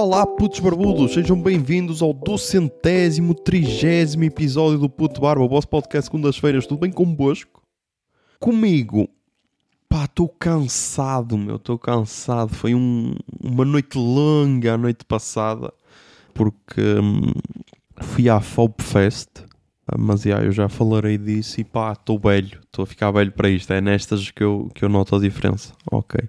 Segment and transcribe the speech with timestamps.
[0.00, 6.08] Olá, putos barbudos, sejam bem-vindos ao duzentésimo, trigésimo episódio do Puto Barba, o vosso podcast
[6.08, 6.68] segundas-feiras.
[6.68, 7.60] Tudo bem convosco?
[8.38, 9.08] Comigo,
[9.88, 12.54] pá, estou cansado, meu, estou cansado.
[12.54, 13.12] Foi um-
[13.42, 15.74] uma noite longa a noite passada,
[16.32, 17.32] porque hum,
[18.00, 19.28] fui à Folk Fest.
[19.98, 23.48] Mas já, eu já falarei disso e pá, estou velho, estou a ficar velho para
[23.50, 23.72] isto.
[23.72, 25.72] É nestas que eu, que eu noto a diferença.
[25.90, 26.20] Ok.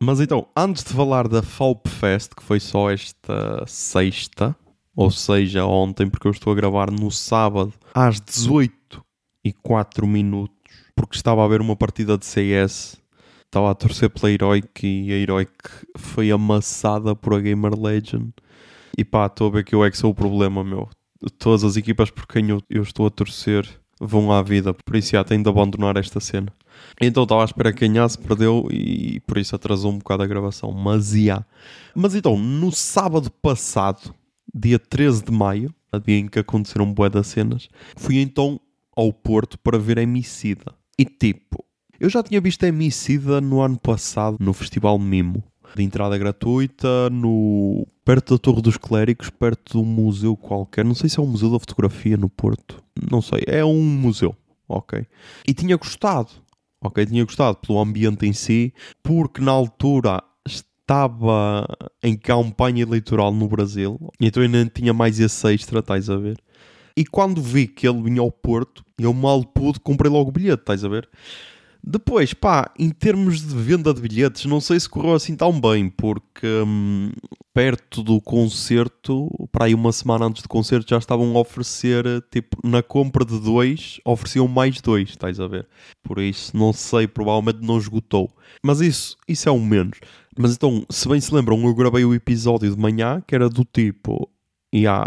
[0.00, 4.56] Mas então, antes de falar da Falp Fest, que foi só esta sexta,
[4.94, 9.04] ou seja, ontem, porque eu estou a gravar no sábado às 18
[9.44, 10.54] e 4 minutos,
[10.94, 13.00] porque estava a ver uma partida de CS,
[13.44, 15.52] estava a torcer pela Heroic e a Heroic
[15.96, 18.32] foi amassada por a Gamer Legend.
[18.96, 20.88] E pá, estou a ver que eu é que sou o problema, meu.
[21.38, 23.66] Todas as equipas por quem eu, eu estou a torcer
[24.00, 26.52] vão à vida, por isso já tenho de abandonar esta cena.
[27.00, 30.72] Então estava à espera que ganhasse, perdeu e por isso atrasou um bocado a gravação.
[30.72, 31.44] Mas ia.
[31.94, 34.14] Mas então, no sábado passado,
[34.54, 38.60] dia 13 de maio, a dia em que aconteceram bué das cenas, fui então
[38.96, 40.74] ao Porto para ver Emicida.
[40.98, 41.64] E tipo,
[41.98, 45.42] eu já tinha visto Emicida no ano passado, no Festival Mimo.
[45.76, 50.84] De entrada gratuita, no perto da Torre dos Clérigos, perto de um museu qualquer.
[50.84, 52.82] Não sei se é um museu da fotografia no Porto.
[53.10, 54.36] Não sei, é um museu.
[54.68, 55.04] Ok.
[55.46, 56.30] E tinha gostado
[56.84, 57.06] ok?
[57.06, 58.72] Tinha gostado pelo ambiente em si,
[59.02, 61.66] porque na altura estava
[62.02, 66.38] em campanha eleitoral no Brasil, então ainda tinha mais esse extra, estás a ver?
[66.96, 70.62] E quando vi que ele vinha ao Porto, eu mal pude, comprei logo o bilhete,
[70.62, 71.08] estás a ver?
[71.86, 75.90] Depois, pá, em termos de venda de bilhetes, não sei se correu assim tão bem,
[75.90, 77.10] porque hum,
[77.52, 82.56] perto do concerto, para aí uma semana antes do concerto, já estavam a oferecer, tipo,
[82.66, 85.68] na compra de dois, ofereciam mais dois, estás a ver?
[86.02, 88.30] Por isso, não sei, provavelmente não esgotou.
[88.62, 89.98] Mas isso, isso é o menos.
[90.38, 93.62] Mas então, se bem se lembram, eu gravei o episódio de manhã, que era do
[93.62, 94.30] tipo,
[94.72, 95.06] e há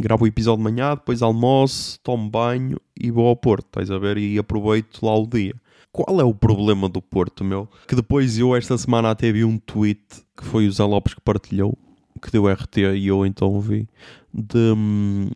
[0.00, 3.98] gravo o episódio de manhã, depois almoço, tomo banho e vou ao Porto, estás a
[3.98, 4.18] ver?
[4.18, 5.54] E aproveito lá o dia.
[5.96, 7.66] Qual é o problema do Porto, meu?
[7.88, 10.02] Que depois eu esta semana até vi um tweet
[10.36, 11.72] que foi o Zé Lopes que partilhou,
[12.20, 13.88] que deu RT e eu então vi,
[14.30, 15.30] de hum,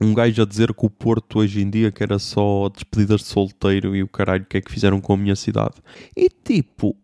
[0.00, 3.26] um gajo a dizer que o Porto hoje em dia que era só despedidas de
[3.26, 5.74] solteiro e o caralho que é que fizeram com a minha cidade.
[6.16, 6.94] E tipo,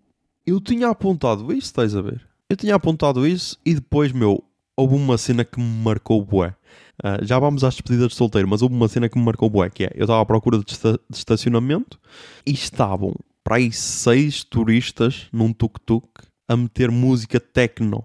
[0.46, 2.24] eu tinha apontado isso, estás a ver?
[2.48, 4.44] Eu tinha apontado isso e depois, meu,
[4.76, 6.54] houve uma cena que me marcou bué.
[7.02, 9.70] Ah, já vamos às despedidas de solteiro, mas houve uma cena que me marcou bué,
[9.70, 11.98] que é, eu estava à procura de, esta- de estacionamento
[12.46, 13.14] e estavam
[13.44, 16.06] para aí seis turistas num tuk-tuk
[16.48, 18.04] a meter música techno,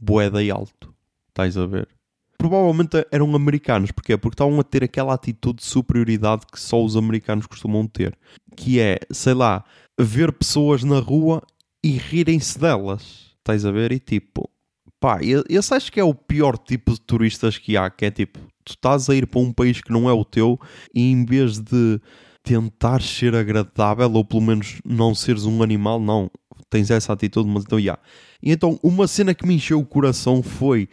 [0.00, 0.94] bué de alto.
[1.28, 1.88] Estás a ver?
[2.38, 4.16] Provavelmente eram americanos, porquê?
[4.16, 8.16] Porque estavam a ter aquela atitude de superioridade que só os americanos costumam ter.
[8.56, 9.64] Que é, sei lá,
[9.98, 11.42] ver pessoas na rua
[11.82, 13.32] e rirem-se delas.
[13.38, 13.90] Estás a ver?
[13.90, 14.48] E tipo,
[15.00, 18.38] pá, esse acho que é o pior tipo de turistas que há, que é tipo,
[18.64, 20.58] tu estás a ir para um país que não é o teu
[20.94, 22.00] e em vez de
[22.42, 26.30] tentar ser agradável ou pelo menos não seres um animal, não,
[26.70, 27.98] tens essa atitude, mas então, já.
[28.42, 30.88] E então, uma cena que me encheu o coração foi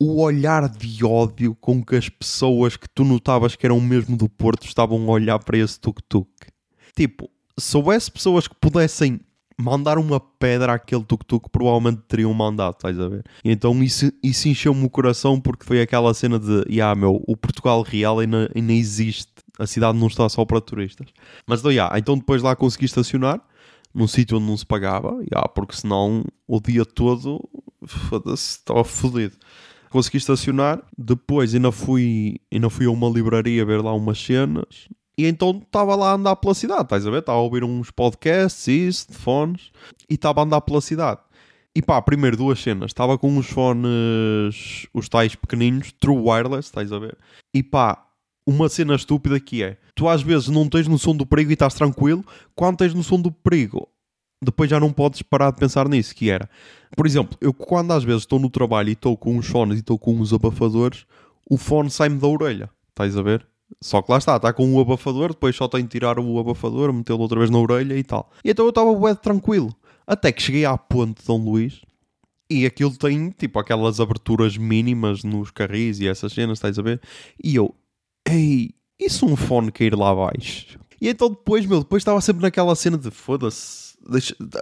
[0.00, 4.28] o olhar de ódio com que as pessoas que tu notavas que eram mesmo do
[4.28, 6.28] Porto estavam a olhar para esse tuk-tuk.
[6.96, 9.20] Tipo, se houvesse pessoas que pudessem
[9.62, 13.24] mandar uma pedra àquele tuk-tuk, provavelmente teriam mandado, estás a ver?
[13.44, 17.36] E então isso, isso encheu-me o coração porque foi aquela cena de, yeah, meu, o
[17.36, 21.06] Portugal real ainda, ainda existe, a cidade não está só para turistas.
[21.46, 23.40] Mas então, yeah, então depois lá consegui estacionar,
[23.94, 27.40] num sítio onde não se pagava, yeah, porque senão o dia todo,
[27.86, 29.36] foda-se, estava fodido.
[29.90, 34.88] Consegui estacionar, depois ainda fui, ainda fui a uma livraria ver lá umas cenas,
[35.22, 37.20] e então estava lá a andar pela cidade, estás a ver?
[37.20, 39.70] Estava a ouvir uns podcasts, isso, de fones,
[40.10, 41.20] e estava a andar pela cidade.
[41.74, 42.90] E pá, primeiro duas cenas.
[42.90, 47.16] Estava com uns fones, os tais pequeninos, True Wireless, estás a ver?
[47.54, 48.04] E pá,
[48.44, 51.74] uma cena estúpida que é: tu às vezes não tens noção do perigo e estás
[51.74, 52.24] tranquilo,
[52.56, 53.88] quando tens noção do perigo,
[54.42, 56.16] depois já não podes parar de pensar nisso.
[56.16, 56.50] Que era,
[56.96, 59.80] por exemplo, eu quando às vezes estou no trabalho e estou com uns fones e
[59.80, 61.06] estou com uns abafadores,
[61.48, 63.46] o fone sai-me da orelha, estás a ver?
[63.80, 66.92] Só que lá está, está com o abafador, depois só tenho de tirar o abafador,
[66.92, 68.30] metê-lo outra vez na orelha e tal.
[68.44, 69.74] E então eu estava bué tranquilo.
[70.06, 71.80] Até que cheguei à ponte de Dom Luís
[72.50, 77.00] e aquilo tem tipo aquelas aberturas mínimas nos carris e essas cenas, estás a ver?
[77.42, 77.74] E eu,
[78.28, 78.74] ei,
[79.08, 80.78] se um fone cair lá abaixo?
[81.00, 83.91] E então depois, meu, depois estava sempre naquela cena de foda-se,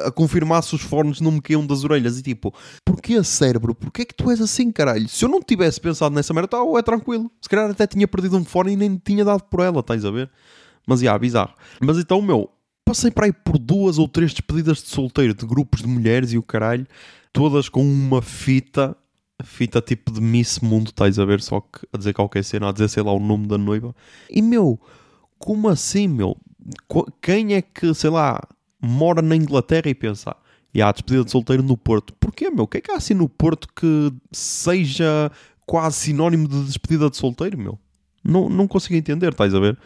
[0.05, 2.55] a confirmar se os fones não me caíam das orelhas e tipo,
[2.85, 3.75] porquê cérebro?
[3.75, 5.09] Porquê que tu és assim, caralho?
[5.09, 7.31] Se eu não tivesse pensado nessa merda, tá, é tranquilo.
[7.41, 10.11] Se calhar até tinha perdido um fone e nem tinha dado por ela, estás a
[10.11, 10.31] ver?
[10.87, 11.55] Mas, já, bizarro.
[11.81, 12.51] Mas então, meu,
[12.85, 16.39] passei para aí por duas ou três despedidas de solteiro de grupos de mulheres e
[16.39, 16.87] o caralho,
[17.33, 18.97] todas com uma fita
[19.43, 21.41] fita tipo de Miss Mundo, estás a ver?
[21.41, 23.95] Só que a dizer qualquer cena, a dizer sei lá o nome da noiva.
[24.29, 24.79] E meu,
[25.39, 26.37] como assim, meu?
[27.23, 28.41] Quem é que, sei lá,
[28.81, 30.35] mora na Inglaterra e pensa,
[30.73, 32.15] e há despedida de solteiro no Porto?
[32.19, 32.65] Porquê, meu?
[32.65, 35.31] O que é que há assim no Porto que seja
[35.67, 37.79] quase sinónimo de despedida de solteiro, meu?
[38.25, 39.79] Não, não consigo entender, estás a ver?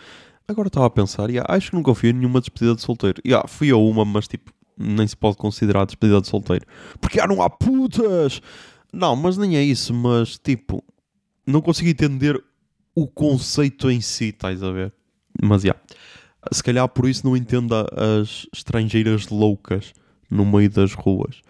[0.46, 3.20] Agora estava a pensar, yeah, acho que nunca fui a nenhuma despedida de solteiro.
[3.24, 6.66] Yeah, fui a uma, mas tipo, nem se pode considerar despedida de solteiro.
[7.00, 8.42] Porque ah, não há putas!
[8.92, 10.84] Não, mas nem é isso, mas tipo,
[11.46, 12.42] não consigo entender
[12.94, 14.92] o conceito em si, estás a ver?
[15.42, 15.68] Mas já.
[15.68, 15.82] Yeah,
[16.52, 17.86] se calhar por isso não entenda
[18.20, 19.92] as estrangeiras loucas
[20.30, 21.40] no meio das ruas.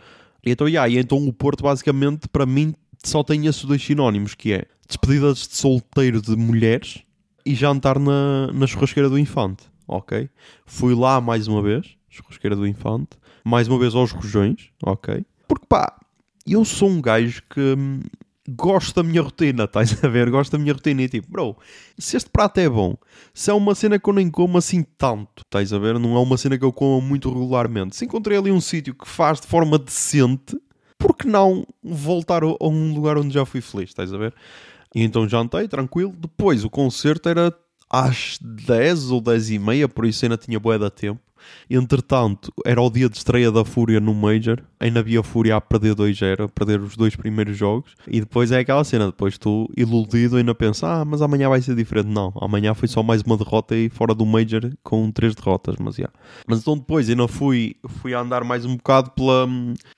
[0.45, 4.35] E então, yeah, e então o Porto basicamente para mim só tem esses dois sinónimos,
[4.35, 7.03] que é despedidas de solteiro de mulheres
[7.45, 10.29] e jantar na, na churrasqueira do Infante, ok?
[10.67, 13.11] Fui lá mais uma vez, churrasqueira do Infante,
[13.45, 15.25] mais uma vez aos Rojões, ok?
[15.47, 15.95] Porque pá,
[16.47, 18.01] eu sou um gajo que hum,
[18.49, 20.31] gosto da minha rotina, estás a ver?
[20.31, 21.57] Gosto da minha rotina e tipo, bro,
[21.99, 22.97] se este prato é bom,
[23.33, 25.99] se é uma cena que eu nem como assim tanto, estás a ver?
[25.99, 27.97] Não é uma cena que eu como muito regularmente.
[27.97, 30.59] Se encontrei ali um sítio que faz de forma decente,
[30.99, 34.35] por que não voltar a um lugar onde já fui feliz, estás a ver?
[34.95, 36.15] E então jantei, tranquilo.
[36.17, 37.53] Depois o concerto era
[37.91, 41.21] às 10 ou 10 e meia, por isso ainda tinha boa da tempo.
[41.69, 44.63] Entretanto, era o dia de estreia da Fúria no Major.
[44.79, 47.95] Ainda havia Fúria a perder 2-0, a perder os dois primeiros jogos.
[48.07, 51.75] E depois é aquela cena, depois tu iludido ainda pensa, ah, mas amanhã vai ser
[51.75, 52.09] diferente.
[52.09, 55.97] Não, amanhã foi só mais uma derrota e fora do Major com três derrotas, mas
[55.97, 56.05] já.
[56.05, 56.19] Yeah.
[56.47, 59.49] Mas então depois ainda fui, fui a andar mais um bocado pela,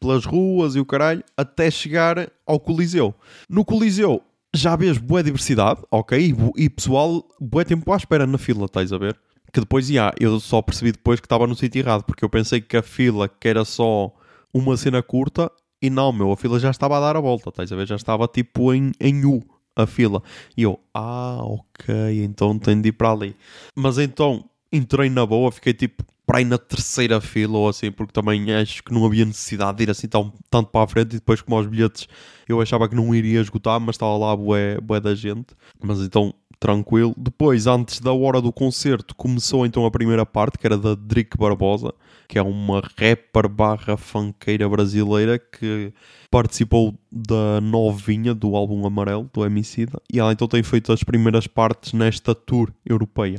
[0.01, 3.15] pelas ruas e o caralho, até chegar ao Coliseu.
[3.49, 4.23] No Coliseu
[4.55, 6.19] já vês boa diversidade, ok?
[6.19, 9.17] E, e pessoal, boa tempo à espera na fila, estás a ver?
[9.53, 12.61] Que depois, yeah, eu só percebi depois que estava no sítio errado, porque eu pensei
[12.61, 14.13] que a fila que era só
[14.53, 15.51] uma cena curta,
[15.81, 17.87] e não, meu, a fila já estava a dar a volta, estás a ver?
[17.87, 19.43] Já estava tipo em, em U
[19.77, 20.23] a fila.
[20.57, 23.37] E eu, ah, ok, então tenho de ir para ali.
[23.75, 28.13] Mas então entrei na boa, fiquei tipo, para ir na terceira fila ou assim, porque
[28.13, 31.17] também acho que não havia necessidade de ir assim tão, tanto para a frente e
[31.17, 32.09] depois como os bilhetes
[32.49, 35.55] eu achava que não iria esgotar, mas estava lá bué, bué da gente.
[35.81, 37.15] Mas então, tranquilo.
[37.17, 41.37] Depois, antes da hora do concerto, começou então a primeira parte, que era da Drick
[41.37, 41.93] Barbosa,
[42.29, 45.93] que é uma rapper barra funkeira brasileira que
[46.31, 51.47] participou da novinha do álbum Amarelo, do Emicida, e ela então tem feito as primeiras
[51.47, 53.39] partes nesta tour europeia.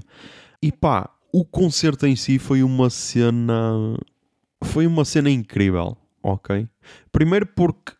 [0.61, 3.97] E pá, o concerto em si foi uma cena.
[4.63, 6.67] Foi uma cena incrível, ok?
[7.11, 7.93] Primeiro porque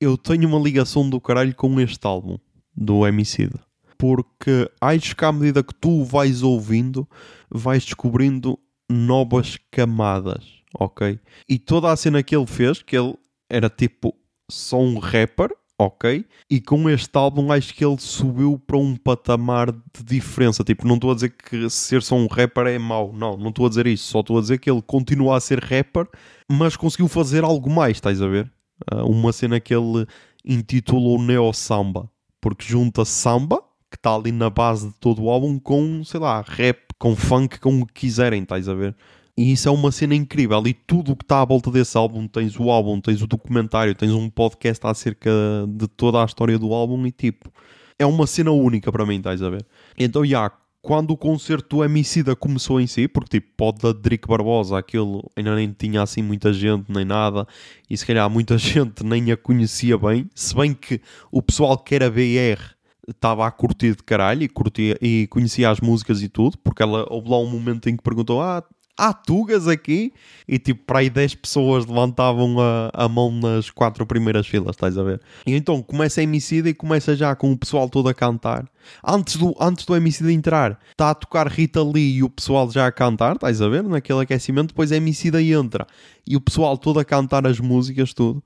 [0.00, 2.36] eu tenho uma ligação do caralho com este álbum
[2.76, 3.60] do Emicida.
[4.04, 7.08] Porque acho que à medida que tu vais ouvindo,
[7.50, 10.44] vais descobrindo novas camadas,
[10.78, 11.18] ok?
[11.48, 13.14] E toda a cena que ele fez, que ele
[13.50, 14.14] era tipo
[14.50, 15.48] só um rapper,
[15.78, 16.22] ok.
[16.50, 20.62] E com este álbum acho que ele subiu para um patamar de diferença.
[20.62, 23.64] Tipo, não estou a dizer que ser só um rapper é mau, não, não estou
[23.64, 24.08] a dizer isso.
[24.08, 26.06] Só estou a dizer que ele continua a ser rapper,
[26.46, 28.52] mas conseguiu fazer algo mais, estás a ver?
[28.92, 30.06] Uh, uma cena que ele
[30.44, 32.10] intitulou Neo Samba,
[32.44, 33.63] porque junta samba,
[33.94, 37.60] que está ali na base de todo o álbum, com, sei lá, rap, com funk,
[37.60, 38.94] com o que quiserem, estás a ver?
[39.36, 40.60] E isso é uma cena incrível.
[40.66, 43.94] E tudo o que está à volta desse álbum, tens o álbum, tens o documentário,
[43.94, 45.30] tens um podcast acerca
[45.68, 47.52] de toda a história do álbum e tipo,
[47.98, 49.64] é uma cena única para mim, estás a ver?
[49.96, 50.50] Então, já,
[50.82, 55.30] quando o concerto do Emicida começou em si, porque tipo, pode da Drick Barbosa, aquilo
[55.36, 57.46] ainda nem tinha assim muita gente, nem nada,
[57.88, 61.94] e se calhar muita gente nem a conhecia bem, se bem que o pessoal que
[61.94, 62.73] era BR
[63.08, 67.06] estava a curtir de caralho e, curtia, e conhecia as músicas e tudo, porque ela
[67.10, 68.62] houve lá um momento em que perguntou: Ah,
[68.96, 70.12] há tugas aqui
[70.46, 74.96] e tipo para aí 10 pessoas levantavam a, a mão nas quatro primeiras filas, estás
[74.96, 75.20] a ver?
[75.46, 78.66] E então começa a Emicida e começa já com o pessoal todo a cantar.
[79.04, 82.86] Antes do, antes do Emicida entrar, está a tocar Rita Lee e o pessoal já
[82.86, 83.82] a cantar, estás a ver?
[83.82, 85.86] Naquele aquecimento, depois a Emicida entra
[86.26, 88.42] e o pessoal todo a cantar as músicas, tudo.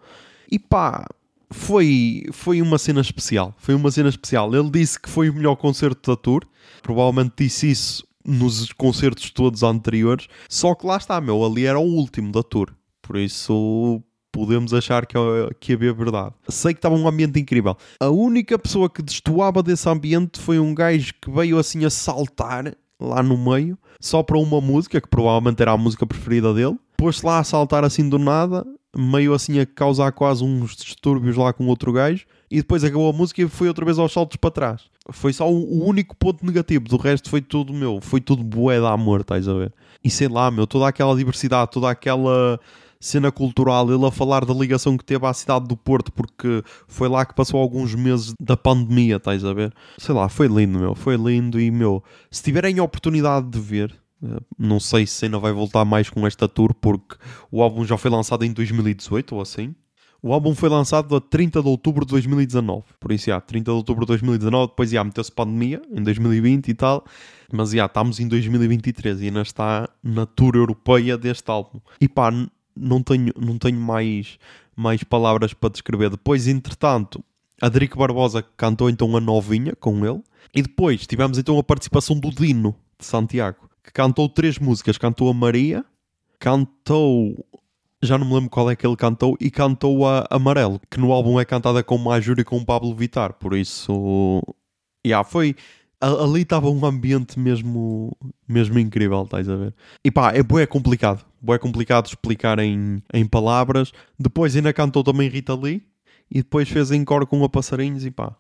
[0.50, 1.05] E pá,
[1.50, 3.55] foi, foi uma cena especial.
[3.59, 4.55] Foi uma cena especial.
[4.55, 6.43] Ele disse que foi o melhor concerto da tour.
[6.83, 10.28] Provavelmente disse isso nos concertos todos anteriores.
[10.49, 12.73] Só que lá está, meu, ali era o último da tour.
[13.00, 15.17] Por isso podemos achar que,
[15.59, 16.35] que havia verdade.
[16.49, 17.76] Sei que estava um ambiente incrível.
[17.99, 22.75] A única pessoa que destoava desse ambiente foi um gajo que veio assim a saltar
[23.00, 26.76] lá no meio, só para uma música, que provavelmente era a música preferida dele.
[26.99, 31.52] Pôs-se lá a saltar assim do nada, meio assim a causar quase uns distúrbios lá
[31.52, 34.50] com outro gajo e depois acabou a música e foi outra vez aos saltos para
[34.50, 34.83] trás.
[35.11, 38.87] Foi só o, único ponto negativo, do resto foi tudo meu, foi tudo bué de
[38.87, 39.73] amor, estás a ver?
[40.02, 42.61] E sei lá, meu, toda aquela diversidade, toda aquela
[43.00, 47.09] cena cultural, ele a falar da ligação que teve à cidade do Porto, porque foi
[47.09, 49.73] lá que passou alguns meses da pandemia, estás a ver?
[49.99, 53.95] Sei lá, foi lindo, meu, foi lindo e, meu, se tiverem a oportunidade de ver,
[54.59, 57.17] não sei se ainda vai voltar mais com esta tour, porque
[57.51, 59.75] o álbum já foi lançado em 2018 ou assim.
[60.21, 62.85] O álbum foi lançado a 30 de outubro de 2019.
[62.99, 66.75] Por isso, já, 30 de outubro de 2019, depois, já, meteu-se pandemia em 2020 e
[66.75, 67.05] tal.
[67.53, 71.79] Mas, já, estamos em 2023 e ainda está na tour europeia deste álbum.
[72.01, 72.33] E pá,
[72.77, 74.39] não tenho, não tenho mais,
[74.75, 76.11] mais palavras para descrever.
[76.11, 77.23] Depois, entretanto,
[77.61, 80.21] Adrico Barbosa cantou então a novinha com ele.
[80.53, 84.99] E depois tivemos então a participação do Dino, de Santiago, que cantou três músicas.
[84.99, 85.83] Cantou a Maria,
[86.38, 87.35] cantou
[88.00, 91.12] já não me lembro qual é que ele cantou, e cantou a Amarelo, que no
[91.12, 94.40] álbum é cantada com Majur e com Pablo Vitar, por isso,
[95.04, 95.57] yeah, foi,
[96.00, 98.16] ali estava um ambiente mesmo,
[98.47, 99.75] mesmo incrível, estás a ver?
[100.04, 105.28] E pá, é bué complicado, bué complicado explicar em, em palavras, depois ainda cantou também
[105.28, 105.83] Rita Lee,
[106.30, 108.37] e depois fez em cor com a Passarinhos, e pá,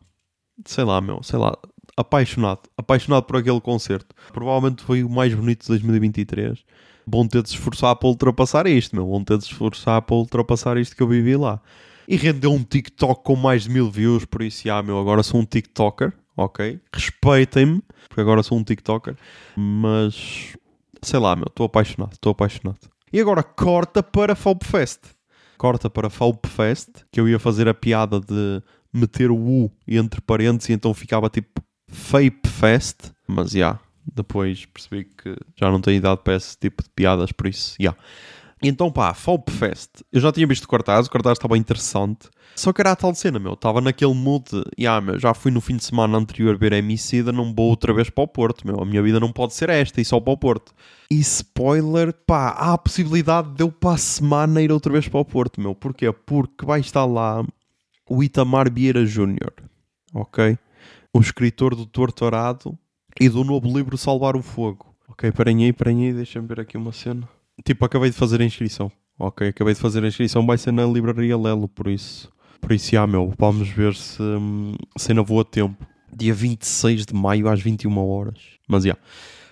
[0.64, 1.58] sei lá, meu, sei lá,
[1.98, 4.14] apaixonado, apaixonado por aquele concerto.
[4.32, 6.64] Provavelmente foi o mais bonito de 2023
[7.08, 9.06] bom ter de se esforçar para ultrapassar isto, meu.
[9.06, 11.60] Bom ter de se esforçar para ultrapassar isto que eu vivi lá.
[12.06, 15.40] E rendeu um TikTok com mais de mil views, por isso, ah, meu, agora sou
[15.40, 16.80] um TikToker, ok?
[16.94, 19.16] Respeitem-me, porque agora sou um TikToker.
[19.56, 20.56] Mas,
[21.02, 22.78] sei lá, meu, estou apaixonado, estou apaixonado.
[23.12, 25.00] E agora corta para Fest.
[25.56, 28.62] Corta para Fest, que eu ia fazer a piada de
[28.92, 33.80] meter o U entre parênteses então ficava tipo Fape Fest, mas já, yeah,
[34.14, 37.90] depois percebi que já não tenho idade para esse tipo de piadas, por isso, já.
[37.90, 37.98] Yeah.
[38.62, 40.02] Então pá, Folk Fest.
[40.12, 42.28] Eu já tinha visto o cartaz, o cartaz estava interessante.
[42.56, 43.52] Só que era a tal cena, meu.
[43.52, 44.44] Estava naquele mood
[44.78, 47.94] yeah, meu, já fui no fim de semana anterior ver a Emicida, não vou outra
[47.94, 48.80] vez para o Porto, meu.
[48.80, 50.74] A minha vida não pode ser esta e só para o Porto.
[51.08, 55.20] E spoiler, pá, há a possibilidade de eu para a semana ir outra vez para
[55.20, 55.74] o Porto, meu.
[55.74, 56.10] Porquê?
[56.12, 57.44] Porque vai estar lá
[58.10, 59.52] o Itamar Vieira Júnior,
[60.12, 60.58] ok?
[61.12, 62.78] O escritor do Torturado
[63.20, 64.94] e do novo livro Salvar o Fogo.
[65.08, 67.28] Ok, parem aí, parem aí, deixa-me ver aqui uma cena.
[67.64, 68.92] Tipo, acabei de fazer a inscrição.
[69.18, 72.30] Ok, acabei de fazer a inscrição, vai ser na livraria Lelo, por isso.
[72.60, 74.22] Por isso, já, meu, vamos ver se,
[74.96, 75.84] se ainda vou a tempo.
[76.14, 78.40] Dia 26 de maio às 21 horas.
[78.68, 78.96] Mas, já.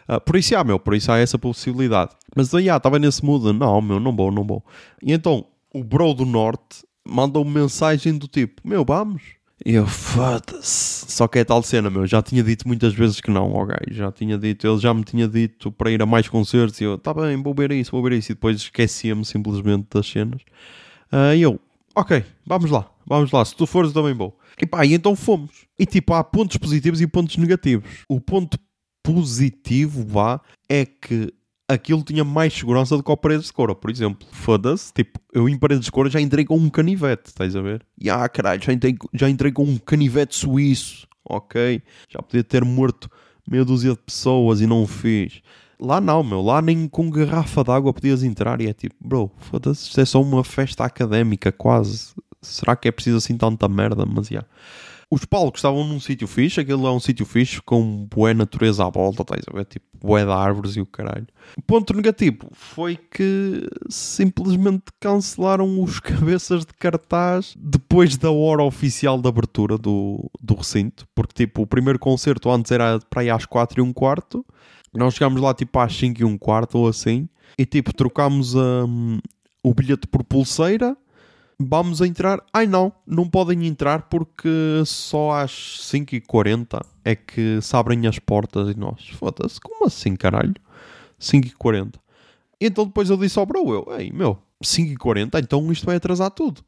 [0.09, 2.13] Uh, por isso, já, meu, por isso há essa possibilidade.
[2.37, 3.53] Mas, já, estava nesse mood.
[3.53, 4.65] Não, meu, não vou, não vou.
[5.03, 9.23] E então, o bro do Norte mandou-me mensagem do tipo, meu, vamos.
[9.67, 11.11] E eu, foda-se.
[11.11, 12.07] Só que é tal cena, meu.
[12.07, 13.75] Já tinha dito muitas vezes que não, ok.
[13.91, 16.81] Já tinha dito, ele já me tinha dito para ir a mais concertos.
[16.81, 18.31] E eu, tá bem, vou ver isso, vou ver isso.
[18.31, 20.41] E depois esquecia-me simplesmente das cenas.
[21.13, 21.59] Uh, e eu,
[21.97, 23.45] ok, vamos lá, vamos lá.
[23.45, 24.39] Se tu fores, também vou.
[24.63, 25.67] E pá, e então fomos.
[25.77, 28.05] E tipo, há pontos positivos e pontos negativos.
[28.09, 28.57] O ponto
[29.03, 31.35] positivo, vá, é que
[31.69, 33.75] aquilo tinha mais segurança do que o Paredes de Cora.
[33.75, 37.57] Por exemplo, foda-se, tipo, eu em Paredes de Cora já entrei com um canivete, estás
[37.57, 37.85] a ver?
[38.01, 41.83] E ah, caralho, já entrei, já entrei com um canivete suíço, ok?
[42.09, 43.11] Já podia ter morto
[43.49, 45.41] meia dúzia de pessoas e não o fiz.
[45.79, 49.89] Lá não, meu, lá nem com garrafa d'água podias entrar e é tipo, bro, foda-se,
[49.89, 52.15] isto é só uma festa académica, quase.
[52.41, 54.07] Será que é preciso assim tanta merda?
[54.07, 54.37] Mas já.
[54.37, 54.49] Yeah.
[55.09, 58.91] Os palcos estavam num sítio fixe, aquele é um sítio fixe com boa natureza à
[58.91, 59.65] volta, estás a ver?
[59.65, 61.29] Tipo, boé de árvores e o caralho.
[61.65, 69.29] Ponto negativo foi que simplesmente cancelaram os cabeças de cartaz depois da hora oficial de
[69.29, 73.79] abertura do, do recinto, porque tipo, o primeiro concerto antes era para ir às 4
[73.79, 74.45] e um quarto,
[74.93, 79.21] nós chegámos lá tipo às 5 e um quarto ou assim, e tipo, trocámos um,
[79.63, 80.97] o bilhete por pulseira
[81.59, 82.43] vamos entrar.
[82.53, 88.75] Ai não, não podem entrar porque só às 5h40 é que se abrem as portas
[88.75, 89.09] e nós.
[89.11, 90.55] Foda-se, como assim, caralho?
[91.21, 91.95] 5h40.
[92.61, 96.63] Então depois eu disse ao bro, eu, ei, meu, 5h40, então isto vai atrasar tudo.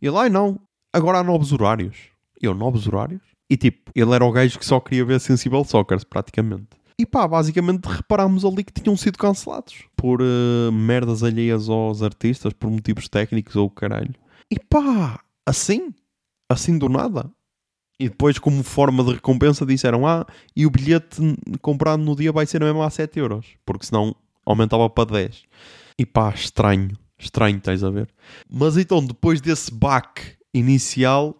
[0.00, 0.58] E ele, ai não,
[0.92, 1.96] agora há novos horários.
[2.40, 3.22] Eu, novos horários?
[3.48, 6.68] E tipo, ele era o gajo que só queria ver Sensible Soccer, praticamente.
[6.98, 12.52] E pá, basicamente reparámos ali que tinham sido cancelados por uh, merdas alheias aos artistas,
[12.52, 14.14] por motivos técnicos ou caralho.
[14.54, 15.92] E pá, assim,
[16.48, 17.28] assim do nada.
[17.98, 21.20] E depois, como forma de recompensa, disseram: Ah, e o bilhete
[21.60, 24.14] comprado no dia vai ser mesmo a 7 euros, porque senão
[24.46, 25.42] aumentava para 10.
[25.98, 28.08] E pá, estranho, estranho, tens a ver.
[28.48, 31.36] Mas então, depois desse back inicial,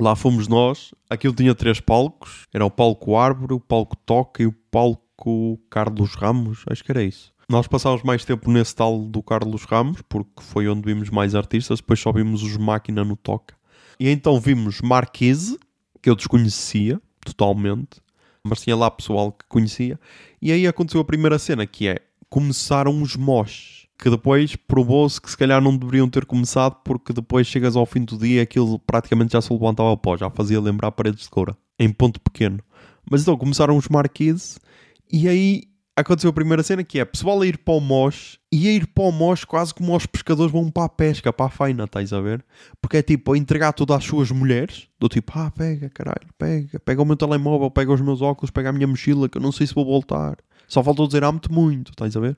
[0.00, 0.94] lá fomos nós.
[1.10, 6.14] Aquilo tinha três palcos: era o palco Árvore, o palco Toca e o palco Carlos
[6.14, 6.64] Ramos.
[6.70, 7.34] Acho que era isso.
[7.48, 11.78] Nós passámos mais tempo nesse tal do Carlos Ramos, porque foi onde vimos mais artistas,
[11.78, 13.54] depois só vimos os Máquina no Toca.
[14.00, 15.56] E então vimos Marquise,
[16.02, 18.00] que eu desconhecia totalmente,
[18.42, 19.98] mas tinha lá pessoal que conhecia.
[20.42, 23.86] E aí aconteceu a primeira cena, que é, começaram os mosh.
[23.98, 28.04] que depois provou-se que se calhar não deveriam ter começado porque depois chegas ao fim
[28.04, 31.90] do dia aquilo praticamente já se levantava pó, já fazia lembrar paredes de coura, em
[31.90, 32.58] ponto pequeno.
[33.10, 34.58] Mas então começaram os marquises
[35.10, 35.62] e aí
[35.96, 38.86] aconteceu a primeira cena que é pessoal a ir para o Mosh e a ir
[38.86, 42.12] para o Mosh quase como os pescadores vão para a pesca, para a faina, estás
[42.12, 42.44] a ver?
[42.80, 46.78] Porque é tipo a entregar tudo às suas mulheres, do tipo, ah, pega, caralho, pega,
[46.78, 49.50] pega o meu telemóvel, pega os meus óculos, pega a minha mochila, que eu não
[49.50, 50.36] sei se vou voltar.
[50.68, 52.36] Só faltou dizer amo-te muito, estás a ver?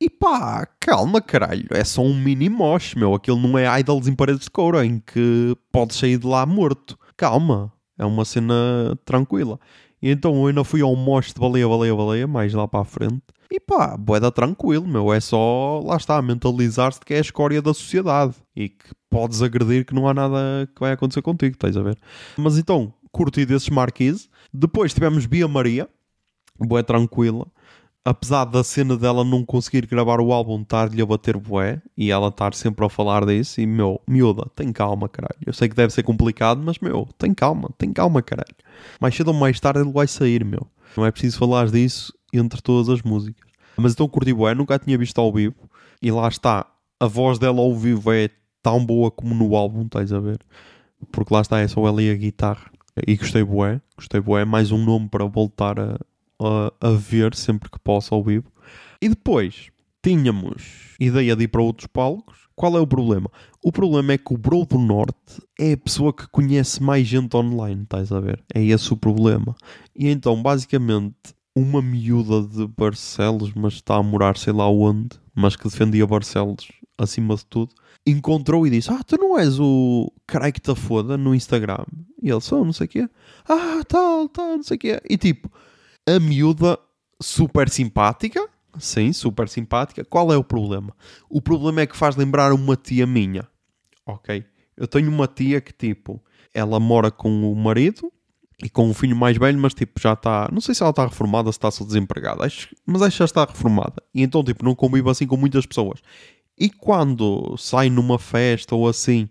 [0.00, 3.14] E pá, calma, caralho, é só um mini mosh, meu.
[3.14, 6.96] Aquilo não é idols em paredes de couro em que podes sair de lá morto.
[7.16, 9.58] Calma, é uma cena tranquila.
[10.00, 12.84] E então eu ainda fui ao mosh de baleia, baleia, baleia, mais lá para a
[12.84, 13.22] frente.
[13.50, 15.12] E pá, boeda tranquilo, meu.
[15.12, 19.84] É só, lá está, mentalizar-se que é a escória da sociedade e que podes agredir
[19.86, 21.98] que não há nada que vai acontecer contigo, estás a ver?
[22.36, 24.28] Mas então, curti desses marquise.
[24.52, 25.88] Depois tivemos Bia Maria,
[26.58, 27.46] boé tranquila
[28.04, 32.28] apesar da cena dela não conseguir gravar o álbum, estar-lhe a bater bué e ela
[32.28, 33.60] estar sempre a falar disso.
[33.60, 35.38] E meu, miúda, tem calma, caralho.
[35.44, 38.54] Eu sei que deve ser complicado, mas meu, tem calma, tem calma, caralho.
[39.00, 40.66] Mais cedo ou mais tarde ele vai sair, meu.
[40.96, 43.48] Não é preciso falar disso entre todas as músicas.
[43.76, 45.68] Mas então curti bué, nunca tinha visto ao vivo
[46.02, 46.66] e lá está.
[47.00, 48.28] A voz dela ao vivo é
[48.62, 50.40] tão boa como no álbum, estás a ver?
[51.12, 52.70] Porque lá está, é só ela e a guitarra.
[53.06, 54.44] E gostei bué, gostei bué.
[54.44, 55.96] Mais um nome para voltar a,
[56.40, 58.50] a, a ver sempre que posso ao vivo.
[59.00, 59.70] E depois
[60.02, 62.48] tínhamos ideia de ir para outros palcos.
[62.54, 63.30] Qual é o problema?
[63.62, 67.36] O problema é que o Bro do Norte é a pessoa que conhece mais gente
[67.36, 68.42] online, estás a ver?
[68.52, 69.54] É esse o problema.
[69.94, 71.14] E então, basicamente,
[71.54, 76.66] uma miúda de Barcelos, mas está a morar sei lá onde, mas que defendia Barcelos
[76.96, 81.16] acima de tudo, encontrou e disse: Ah, tu não és o carai que te foda
[81.16, 81.84] no Instagram?
[82.20, 83.08] E ele só, não sei o quê.
[83.48, 85.00] Ah, tal, tal, não sei o quê.
[85.08, 85.50] E tipo,
[86.16, 86.78] a miúda
[87.20, 88.48] super simpática.
[88.78, 90.04] Sim, super simpática.
[90.04, 90.94] Qual é o problema?
[91.28, 93.48] O problema é que faz lembrar uma tia minha.
[94.06, 94.44] Ok?
[94.76, 96.22] Eu tenho uma tia que, tipo,
[96.54, 98.12] ela mora com o marido
[98.62, 100.48] e com o filho mais velho, mas, tipo, já está.
[100.52, 103.24] Não sei se ela está reformada, se está só desempregada, acho, mas acho que já
[103.24, 104.02] está reformada.
[104.14, 106.00] E então, tipo, não convive assim com muitas pessoas.
[106.56, 109.28] E quando sai numa festa ou assim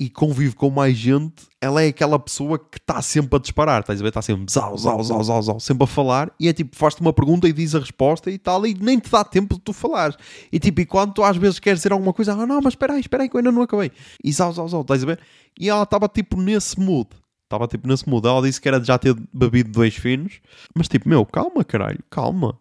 [0.00, 4.00] e convive com mais gente, ela é aquela pessoa que está sempre a disparar, estás
[4.00, 4.10] a ver?
[4.10, 7.12] Está sempre zau, zau, zau, zau, zau, sempre a falar e é tipo, faz-te uma
[7.12, 10.16] pergunta e diz a resposta e tal, e nem te dá tempo de tu falares.
[10.52, 12.92] E tipo, e quando tu às vezes queres dizer alguma coisa, ah não, mas espera
[12.92, 13.90] aí, espera aí que eu ainda não acabei.
[14.22, 15.18] E zau, zau, zau, estás a ver?
[15.58, 17.08] E ela estava tipo nesse mood.
[17.42, 18.24] Estava tipo nesse mood.
[18.24, 20.40] Ela disse que era de já ter bebido dois finos,
[20.76, 22.56] mas tipo, meu, calma caralho, calma.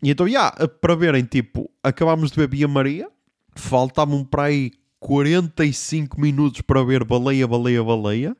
[0.00, 3.08] E então, já, yeah, para verem, tipo, acabámos de beber a Maria,
[3.56, 8.36] faltavam para aí 45 minutos para ver baleia, baleia, baleia.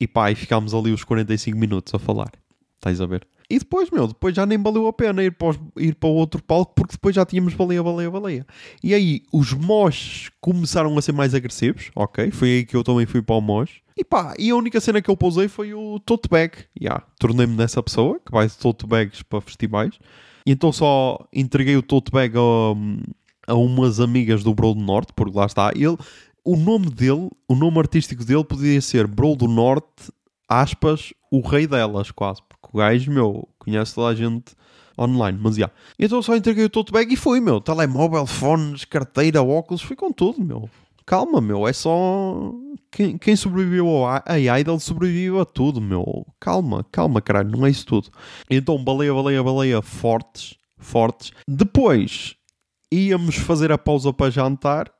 [0.00, 2.32] E pá, e ficámos ali os 45 minutos a falar.
[2.76, 3.26] Estás a ver?
[3.48, 6.14] E depois, meu, depois já nem valeu a pena ir para, os, ir para o
[6.14, 8.46] outro palco porque depois já tínhamos baleia, baleia, baleia.
[8.82, 12.30] E aí os mosh começaram a ser mais agressivos, ok?
[12.30, 13.82] Foi aí que eu também fui para o mosh.
[13.96, 16.52] E pá, e a única cena que eu pousei foi o tote bag.
[16.80, 19.98] Yeah, tornei-me nessa pessoa que vai de tote bags para festivais.
[20.46, 22.76] E então só entreguei o tote bag ao,
[23.46, 25.96] a umas amigas do Bro do Norte, porque lá está, ele,
[26.44, 30.12] o nome dele, o nome artístico dele podia ser Bro do Norte,
[30.48, 34.52] aspas, o rei delas, quase, porque o gajo, meu, conhece toda a gente
[34.98, 35.66] online, mas já.
[35.66, 35.74] Yeah.
[35.98, 40.12] Então só entreguei o tote bag e fui, meu, telemóvel, fones, carteira, óculos, fui com
[40.12, 40.68] tudo, meu.
[41.06, 42.52] Calma, meu, é só.
[42.90, 44.22] Quem, quem sobreviveu a,
[44.58, 46.26] Idol sobreviveu a tudo, meu.
[46.40, 48.08] Calma, calma, caralho, não é isso tudo.
[48.48, 51.32] Então, baleia, baleia, baleia, fortes, fortes.
[51.46, 52.36] Depois,
[52.94, 54.92] íamos fazer a pausa para jantar.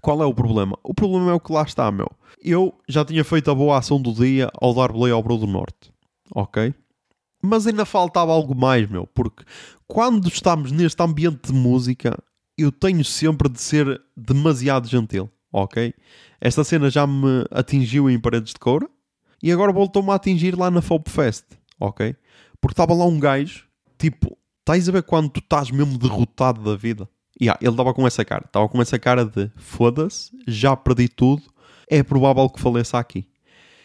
[0.00, 0.78] Qual é o problema?
[0.82, 2.10] O problema é o que lá está, meu.
[2.42, 5.46] Eu já tinha feito a boa ação do dia ao dar boleia ao Bro do
[5.46, 5.90] Norte.
[6.34, 6.74] Ok?
[7.42, 9.06] Mas ainda faltava algo mais, meu.
[9.06, 9.44] Porque
[9.86, 12.18] quando estamos neste ambiente de música,
[12.58, 15.30] eu tenho sempre de ser demasiado gentil.
[15.52, 15.94] Ok?
[16.40, 18.88] Esta cena já me atingiu em paredes de coura.
[19.42, 21.44] E agora voltou-me a atingir lá na Folk Fest.
[21.78, 22.16] Ok?
[22.60, 23.66] Porque estava lá um gajo,
[23.98, 27.08] tipo, estás a ver quando tu estás mesmo derrotado da vida?
[27.40, 28.44] Yeah, ele estava com essa cara.
[28.46, 31.42] Estava com essa cara de foda-se, já perdi tudo,
[31.88, 33.28] é provável que faleça aqui.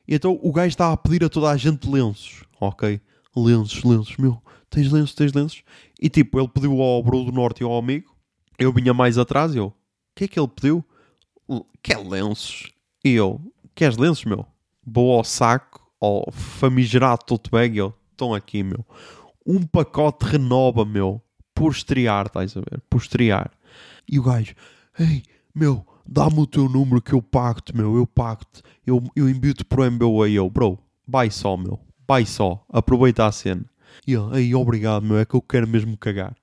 [0.08, 2.44] E então o gajo estava a pedir a toda a gente lenços.
[2.60, 3.02] Ok?
[3.36, 5.64] Lenços, lenços, meu, tens lenços, tens lenços.
[6.00, 8.16] E tipo, ele pediu ao Bro do Norte e ao amigo.
[8.58, 9.74] Eu vinha mais atrás eu, o
[10.16, 10.86] que é que ele pediu?
[11.82, 12.72] Quer lenços?
[13.04, 13.42] E eu,
[13.74, 14.46] queres lenços, meu?
[14.86, 18.86] Vou ao saco, ao famigerado tote bag, eu, estão aqui, meu.
[19.46, 21.22] Um pacote renova, meu
[21.54, 22.82] por estrear, estás a ver?
[22.90, 23.52] Por estrear.
[24.10, 24.54] E o gajo,
[25.00, 29.64] ei, meu, dá-me o teu número que eu pago-te, meu, eu pago-te, eu, eu envio-te
[29.64, 33.66] para o MBA, eu, bro, vai só, meu, vai só, aproveita a cena.
[34.08, 36.36] E ele, ei, obrigado, meu, é que eu quero mesmo cagar.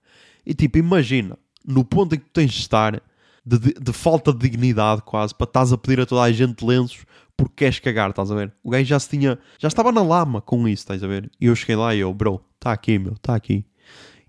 [0.44, 3.02] E tipo, imagina, no ponto em que tu tens de estar,
[3.44, 6.64] de, de, de falta de dignidade quase, para estás a pedir a toda a gente
[6.64, 7.04] lenços
[7.38, 8.52] porque queres cagar, estás a ver?
[8.64, 11.30] O gajo já se tinha, já estava na lama com isso, estás a ver?
[11.40, 13.64] E eu cheguei lá e eu, bro, está aqui, meu, está aqui.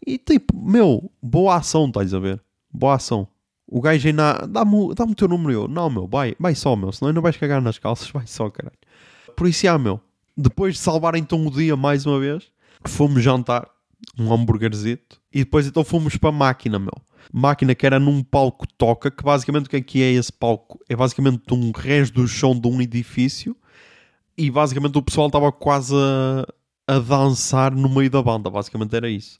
[0.10, 2.42] E tipo, meu, boa ação, estás a ver?
[2.74, 3.28] Boa ação.
[3.68, 5.54] O gajo ainda dá-me dá o teu número.
[5.54, 8.50] Eu, não, meu, vai, vai só, meu, senão não vais cagar nas calças, vai só,
[8.50, 8.76] caralho.
[9.38, 10.02] Por isso, já, meu,
[10.36, 12.52] depois de salvar então o dia mais uma vez,
[12.86, 13.70] fomos jantar,
[14.18, 17.00] um hambúrguerzito, e depois então fomos para a máquina, meu.
[17.32, 20.80] Máquina que era num palco toca, que basicamente o que é que é esse palco?
[20.90, 23.56] É basicamente um res do chão de um edifício,
[24.36, 29.08] e basicamente o pessoal estava quase a, a dançar no meio da banda, basicamente era
[29.08, 29.38] isso.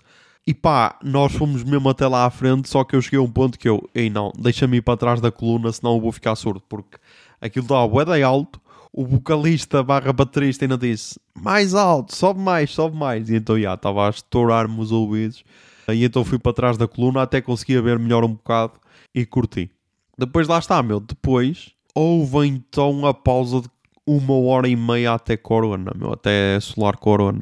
[0.48, 3.32] E pá, nós fomos mesmo até lá à frente, só que eu cheguei a um
[3.32, 6.36] ponto que eu, ei não, deixa-me ir para trás da coluna, senão eu vou ficar
[6.36, 6.98] surdo, porque
[7.40, 8.60] aquilo estava bué alto,
[8.92, 13.76] o vocalista barra baterista ainda disse, mais alto, sobe mais, sobe mais, e então já,
[13.76, 15.44] estava a estourar-me os ouvidos,
[15.88, 18.74] e então fui para trás da coluna até conseguia ver melhor um bocado
[19.14, 19.70] e curti.
[20.18, 23.70] Depois lá está, meu, depois houve então a pausa de
[24.06, 27.42] uma hora e meia até Corona, meu, até Solar Corona.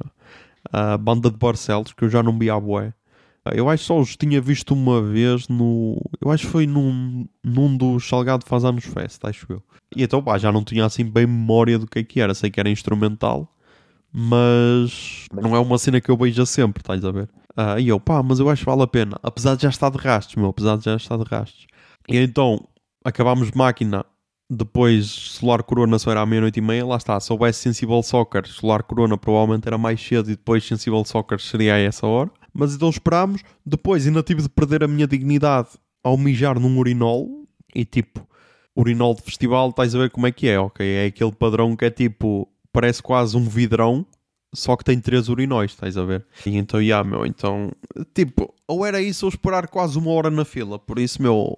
[0.72, 2.94] A banda de Barcelos, que eu já não vi a bué.
[3.54, 6.02] Eu acho que só os tinha visto uma vez no.
[6.20, 9.64] Eu acho que foi num, num dos Salgado Faz Anos Fest, acho eu.
[9.96, 12.34] E então, pá, já não tinha assim bem memória do que é que era.
[12.34, 13.50] Sei que era instrumental,
[14.12, 17.30] mas não é uma cena que eu vejo sempre, estás a ver?
[17.58, 19.18] Uh, e eu, pá, mas eu acho que vale a pena.
[19.24, 21.68] Apesar de já estar de rastos, meu, apesar de já estar de rastos.
[22.08, 22.68] E então,
[23.04, 24.06] acabámos máquina
[24.50, 26.86] depois, Solar Corona só era à meia-noite e meia.
[26.86, 27.20] Lá está.
[27.20, 31.76] Se houvesse Sensible Soccer, Solar Corona provavelmente era mais cedo e depois Sensible Soccer seria
[31.76, 32.32] a essa hora.
[32.54, 33.42] Mas então esperámos.
[33.66, 35.70] Depois ainda tive de perder a minha dignidade
[36.04, 37.46] ao mijar num urinol.
[37.76, 38.26] E tipo,
[38.76, 40.86] urinol de festival, estás a ver como é que é, ok?
[40.86, 44.06] É aquele padrão que é tipo, parece quase um vidrão,
[44.56, 46.26] só que tem três urinóis, estás a ver?
[46.46, 47.72] E então, já, meu, então,
[48.14, 50.80] tipo, ou era isso ou esperar quase uma hora na fila.
[50.80, 51.54] Por isso, meu,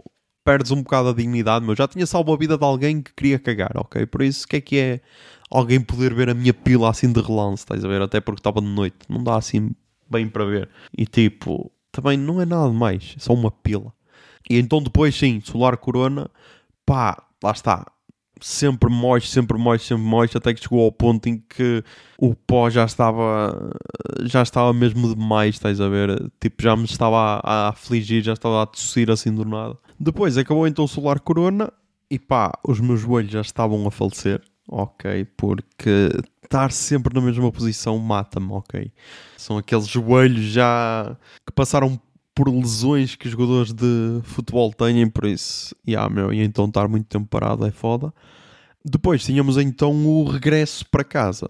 [0.50, 1.76] perdes um bocado a dignidade, meu.
[1.76, 4.08] Já tinha salvo a vida de alguém que queria cagar, ok?
[4.08, 5.00] Por isso, o que é que é
[5.48, 8.02] alguém poder ver a minha pila assim de relance, estás a ver?
[8.02, 9.70] Até porque estava de noite, não dá assim
[10.10, 10.68] bem para ver.
[10.98, 13.94] E tipo, também não é nada mais, é só uma pila.
[14.50, 16.32] E então depois, sim, Solar Corona,
[16.84, 17.86] pá, lá está.
[18.42, 21.84] Sempre moche, sempre moche, sempre moche, até que chegou ao ponto em que
[22.18, 23.70] o pó já estava
[24.24, 26.32] já estava mesmo demais, estás a ver?
[26.40, 29.78] Tipo, já me estava a, a afligir, já estava a tossir assim do nada.
[30.00, 31.72] Depois acabou então o Solar Corona
[32.10, 35.26] e pá, os meus joelhos já estavam a falecer, ok?
[35.38, 36.10] Porque
[36.44, 38.92] estar sempre na mesma posição mata-me, ok?
[39.38, 42.00] São aqueles joelhos já que passaram
[42.34, 46.88] por lesões que os jogadores de futebol têm, por isso, yeah, meu, e então estar
[46.88, 48.14] muito tempo parado é foda.
[48.84, 51.50] Depois tínhamos então o regresso para casa.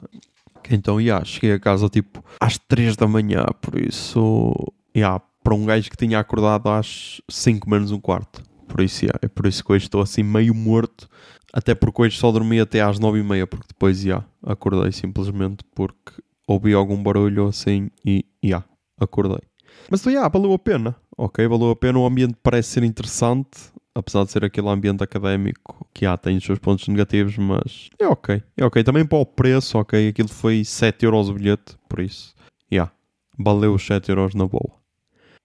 [0.71, 4.53] Então, yeah, cheguei a casa tipo às 3 da manhã, por isso,
[4.95, 8.43] yeah, para um gajo que tinha acordado às 5 menos um quarto.
[8.67, 11.09] Por isso, yeah, é por isso que hoje estou assim meio morto.
[11.51, 15.63] Até porque hoje só dormi até às 9 e meia, porque depois, yeah, acordei simplesmente
[15.73, 18.63] porque ouvi algum barulho assim e, yeah,
[18.99, 19.41] acordei.
[19.89, 20.95] Mas yeah, valeu a pena.
[21.17, 21.97] Ok, valeu a pena.
[21.97, 26.43] O ambiente parece ser interessante, apesar de ser aquele ambiente académico que yeah, tem os
[26.43, 28.43] seus pontos negativos, mas é ok.
[28.55, 28.83] É ok.
[28.83, 32.35] Também para o preço, ok, aquilo foi 7 euros o bilhete, por isso,
[32.71, 32.91] yeah,
[33.35, 34.78] valeu os 7 euros na boa.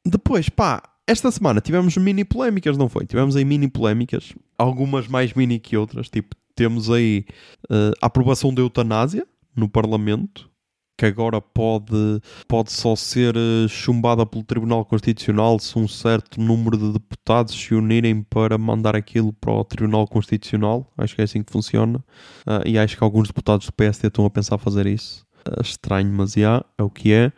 [0.06, 3.06] Depois, pá, esta semana tivemos mini polémicas, não foi?
[3.06, 7.26] Tivemos aí mini polémicas, algumas mais mini que outras, tipo, temos aí
[7.70, 10.50] uh, a aprovação da eutanásia no Parlamento,
[10.96, 16.78] que agora pode, pode só ser uh, chumbada pelo Tribunal Constitucional se um certo número
[16.78, 20.90] de deputados se unirem para mandar aquilo para o Tribunal Constitucional.
[20.96, 21.98] Acho que é assim que funciona.
[22.46, 25.26] Uh, e acho que alguns deputados do PSD estão a pensar fazer isso.
[25.60, 27.32] Estranho, mas já, é o que é.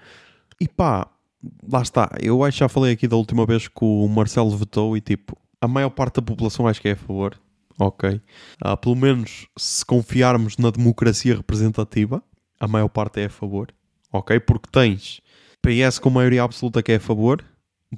[0.61, 1.09] E pá,
[1.71, 2.11] lá está.
[2.21, 5.37] Eu acho que já falei aqui da última vez que o Marcelo votou e tipo,
[5.61, 7.39] a maior parte da população acho que é a favor.
[7.79, 8.21] Ok.
[8.65, 12.23] Uh, pelo menos se confiarmos na democracia representativa,
[12.59, 13.69] a maior parte é a favor.
[14.13, 14.41] Ok?
[14.41, 15.21] Porque tens
[15.61, 17.45] PS com maioria absoluta que é a favor,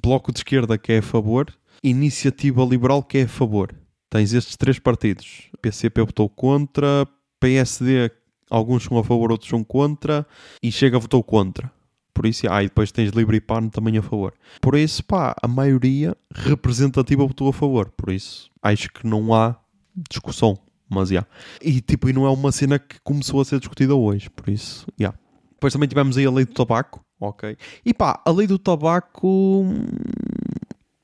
[0.01, 3.73] Bloco de Esquerda que é a favor, Iniciativa Liberal que é a favor.
[4.09, 5.49] Tens estes três partidos.
[5.61, 7.07] PCP votou contra,
[7.39, 8.11] PSD,
[8.49, 10.25] alguns são a favor, outros são contra,
[10.61, 11.71] e Chega votou contra.
[12.19, 14.33] Por isso, ah, e depois tens Livre e PAN também a favor.
[14.59, 17.93] Por isso, pá, a maioria representativa votou a favor.
[17.95, 19.55] Por isso, acho que não há
[19.95, 20.59] discussão.
[20.89, 21.13] Mas, já.
[21.13, 21.29] Yeah.
[21.61, 24.29] E, tipo, e não é uma cena que começou a ser discutida hoje.
[24.29, 25.05] Por isso, já.
[25.05, 25.19] Yeah.
[25.51, 27.01] Depois também tivemos aí a lei do tabaco.
[27.21, 27.55] Ok.
[27.85, 29.63] E pá, a lei do tabaco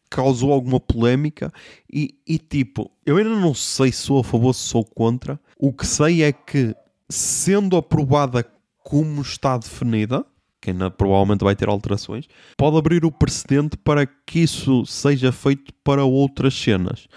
[0.10, 1.50] causou alguma polémica
[1.90, 5.40] e, e, tipo, eu ainda não sei se sou a favor se sou contra.
[5.58, 6.76] O que sei é que,
[7.08, 8.46] sendo aprovada
[8.84, 10.26] como está definida,
[10.66, 15.72] que ainda provavelmente vai ter alterações, pode abrir o precedente para que isso seja feito
[15.84, 17.08] para outras cenas,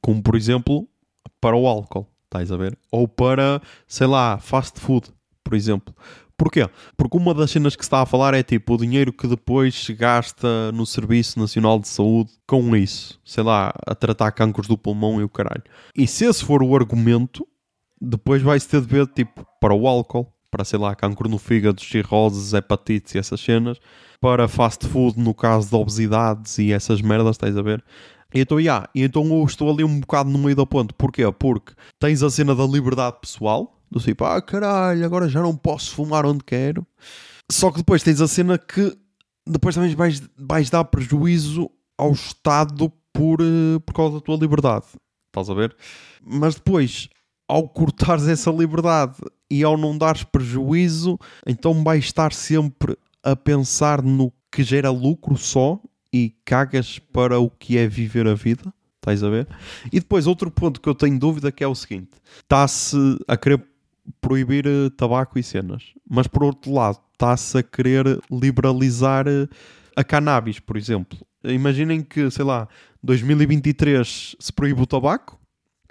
[0.00, 0.88] como por exemplo
[1.40, 2.78] para o álcool, estás a ver?
[2.92, 5.08] Ou para, sei lá, fast food,
[5.42, 5.92] por exemplo.
[6.36, 6.68] Porquê?
[6.96, 9.74] Porque uma das cenas que se está a falar é tipo o dinheiro que depois
[9.74, 14.78] se gasta no Serviço Nacional de Saúde com isso, sei lá, a tratar cancros do
[14.78, 15.64] pulmão e o caralho.
[15.96, 17.46] E se esse for o argumento,
[18.00, 21.80] depois vai-se ter de ver tipo para o álcool, para sei lá, cancro no fígado,
[21.80, 23.78] cirroses, hepatites e essas cenas,
[24.20, 27.82] para fast food no caso de obesidades e essas merdas, estás a ver?
[28.34, 30.94] E então, yeah, e então eu estou ali um bocado no meio do ponto.
[30.94, 31.24] Porquê?
[31.32, 35.94] Porque tens a cena da liberdade pessoal, do tipo, ah caralho, agora já não posso
[35.94, 36.86] fumar onde quero.
[37.50, 38.96] Só que depois tens a cena que
[39.46, 44.84] depois também vais, vais dar prejuízo ao Estado por, eh, por causa da tua liberdade.
[45.28, 45.74] Estás a ver?
[46.22, 47.08] Mas depois,
[47.48, 49.16] ao cortares essa liberdade
[49.52, 55.36] e ao não dares prejuízo, então vais estar sempre a pensar no que gera lucro
[55.36, 55.78] só
[56.10, 58.72] e cagas para o que é viver a vida.
[58.96, 59.46] Estás a ver?
[59.92, 62.96] E depois, outro ponto que eu tenho dúvida que é o seguinte: está-se
[63.28, 63.62] a querer
[64.22, 65.92] proibir uh, tabaco e cenas.
[66.08, 69.46] Mas por outro lado, está-se a querer liberalizar uh,
[69.94, 71.18] a cannabis, por exemplo.
[71.44, 72.66] Imaginem que, sei lá,
[73.02, 75.38] 2023 se proíbe o tabaco,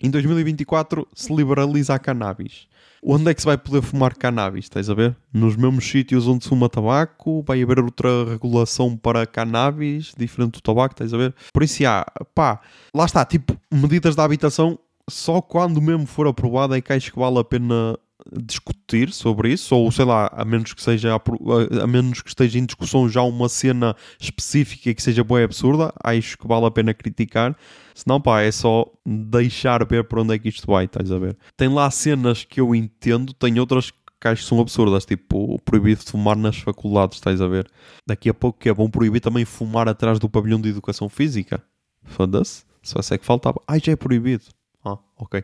[0.02, 2.67] em 2024 se liberaliza a cannabis.
[3.04, 4.66] Onde é que se vai poder fumar cannabis?
[4.66, 5.16] Estás a ver?
[5.34, 10.62] Nos mesmos sítios onde se fuma tabaco, vai haver outra regulação para cannabis, diferente do
[10.62, 11.34] tabaco, estás a ver?
[11.52, 12.62] Por isso, há, pá,
[12.94, 14.78] lá está, tipo, medidas da habitação
[15.10, 17.98] só quando mesmo for aprovado é que acho que vale a pena
[18.42, 22.66] discutir sobre isso, ou sei lá, a menos que seja a, menos que esteja em
[22.66, 26.94] discussão já uma cena específica que seja boa e absurda, acho que vale a pena
[26.94, 27.56] criticar.
[27.94, 31.18] Se não, pá, é só deixar ver para onde é que isto vai, estás a
[31.18, 31.38] ver?
[31.58, 36.04] Tem lá cenas que eu entendo, tem outras que acho que são absurdas, tipo proibido
[36.04, 37.70] de fumar nas faculdades, estás a ver?
[38.08, 41.62] Daqui a pouco que é bom proibir também fumar atrás do pavilhão de educação física.
[42.04, 43.60] Foda-se, só é que faltava.
[43.68, 44.46] Ai, já é proibido.
[44.86, 45.44] Ah, ok.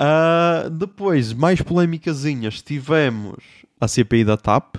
[0.00, 3.36] Uh, depois, mais polémicasinhas, tivemos
[3.80, 4.76] a CPI da TAP,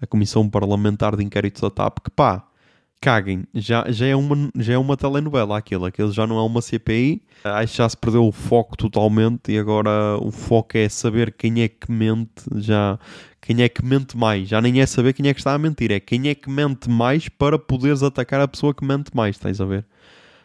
[0.00, 2.46] a Comissão Parlamentar de Inquérito da TAP, que pá,
[3.00, 6.60] caguem, já, já, é uma, já é uma telenovela aquilo, aquilo já não é uma
[6.60, 11.32] CPI, acho que já se perdeu o foco totalmente e agora o foco é saber
[11.32, 12.98] quem é que mente, já
[13.40, 15.92] quem é que mente mais, já nem é saber quem é que está a mentir,
[15.92, 19.60] é quem é que mente mais para poderes atacar a pessoa que mente mais, estás
[19.60, 19.86] a ver?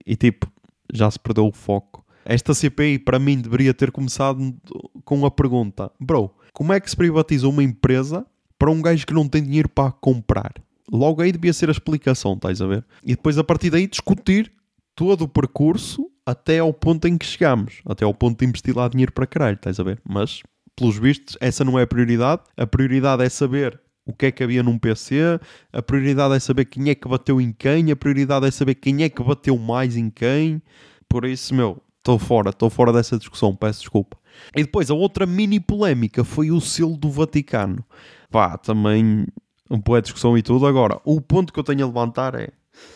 [0.05, 0.47] E tipo,
[0.93, 1.90] já se perdeu o foco.
[2.25, 4.55] Esta CPI, para mim, deveria ter começado
[5.03, 8.25] com a pergunta: Bro, como é que se privatiza uma empresa
[8.57, 10.53] para um gajo que não tem dinheiro para comprar?
[10.91, 12.85] Logo aí devia ser a explicação, estás a ver?
[13.03, 14.51] E depois, a partir daí, discutir
[14.95, 18.87] todo o percurso até ao ponto em que chegamos, até ao ponto de investir lá
[18.87, 20.01] dinheiro para caralho, estás a ver?
[20.07, 20.43] Mas,
[20.75, 22.41] pelos vistos, essa não é a prioridade.
[22.57, 25.39] A prioridade é saber o que é que havia num PC,
[25.71, 29.03] a prioridade é saber quem é que bateu em quem, a prioridade é saber quem
[29.03, 30.61] é que bateu mais em quem.
[31.07, 34.17] Por isso, meu, Estou fora, estou fora dessa discussão, peço desculpa.
[34.55, 37.85] E depois a outra mini polémica foi o selo do Vaticano.
[38.31, 39.27] Pá, também
[39.69, 40.65] um de discussão e tudo.
[40.65, 42.49] Agora, o ponto que eu tenho a levantar é: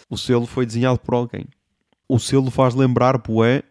[0.10, 1.46] o selo foi desenhado por alguém.
[2.10, 3.62] O selo faz lembrar, poé,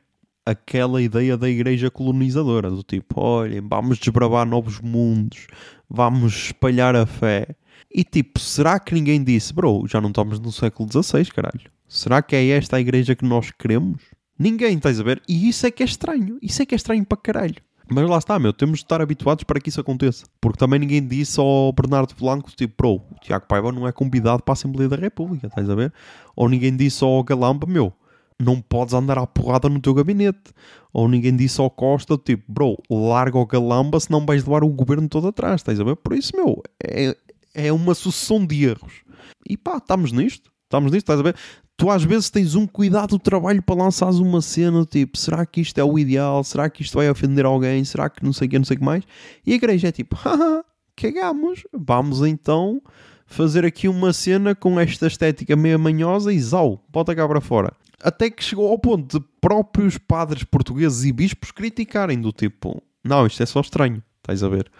[0.46, 5.48] aquela ideia da igreja colonizadora, do tipo, olhem, vamos desbravar novos mundos,
[5.90, 7.56] vamos espalhar a fé.
[7.92, 11.70] E tipo, será que ninguém disse, bro, já não estamos no século XVI, caralho?
[11.88, 14.02] Será que é esta a igreja que nós queremos?
[14.38, 15.22] Ninguém, estás a ver?
[15.28, 16.38] E isso é que é estranho.
[16.42, 17.56] Isso é que é estranho para caralho.
[17.88, 20.26] Mas lá está, meu, temos de estar habituados para que isso aconteça.
[20.40, 24.42] Porque também ninguém disse ao Bernardo Blanco, tipo, bro, o Tiago Paiva não é convidado
[24.42, 25.92] para a Assembleia da República, estás a ver?
[26.34, 27.92] Ou ninguém disse ao Galamba, meu,
[28.40, 30.52] não podes andar à porrada no teu gabinete.
[30.92, 35.08] Ou ninguém disse ao Costa, tipo, bro, larga o Galamba senão vais levar o governo
[35.08, 35.96] todo atrás, estás a ver?
[35.96, 37.14] Por isso, meu, é,
[37.52, 39.02] é uma sucessão de erros.
[39.48, 40.53] E pá, estamos nisto.
[40.74, 41.36] Estamos nisto, estás a ver?
[41.76, 45.60] tu às vezes tens um cuidado do trabalho para lançares uma cena, tipo, será que
[45.60, 46.44] isto é o ideal?
[46.44, 47.84] Será que isto vai ofender alguém?
[47.84, 49.04] Será que não sei o que, não sei o que mais?
[49.46, 50.64] E a igreja é tipo, haha,
[50.96, 52.80] cagamos, vamos então
[53.26, 57.72] fazer aqui uma cena com esta estética meio manhosa e zau, bota cá para fora.
[58.02, 63.26] Até que chegou ao ponto de próprios padres portugueses e bispos criticarem do tipo, não,
[63.26, 64.70] isto é só estranho, estás a ver?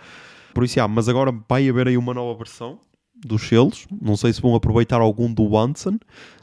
[0.53, 2.79] Por isso, ah, mas agora vai haver aí uma nova versão
[3.27, 5.99] dos selos, não sei se vão aproveitar algum do Wanson,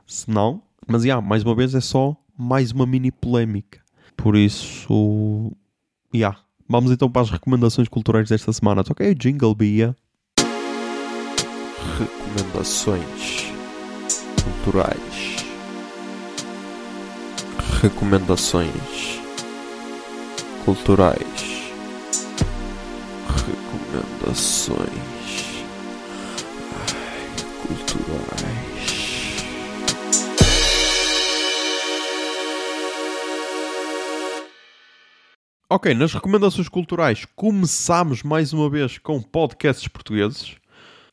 [0.05, 3.79] se não, mas yeah, mais uma vez é só mais uma mini polémica.
[4.17, 5.51] Por isso,
[6.13, 6.37] yeah.
[6.67, 8.83] vamos então para as recomendações culturais desta semana.
[8.99, 9.95] Aí o jingle, Bia.
[11.97, 13.51] Recomendações
[14.43, 15.45] culturais.
[17.81, 19.21] Recomendações
[20.65, 21.61] culturais.
[23.27, 25.10] Recomendações
[27.71, 29.31] culturais.
[35.69, 40.55] Ok, nas recomendações culturais começamos mais uma vez com podcasts portugueses.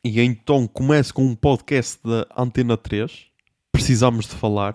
[0.05, 3.27] E então começo com um podcast da Antena 3.
[3.71, 4.75] Precisamos de falar.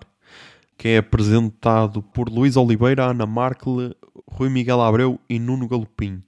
[0.78, 3.96] Que é apresentado por Luís Oliveira, Ana Markle,
[4.28, 6.24] Rui Miguel Abreu e Nuno Galopim.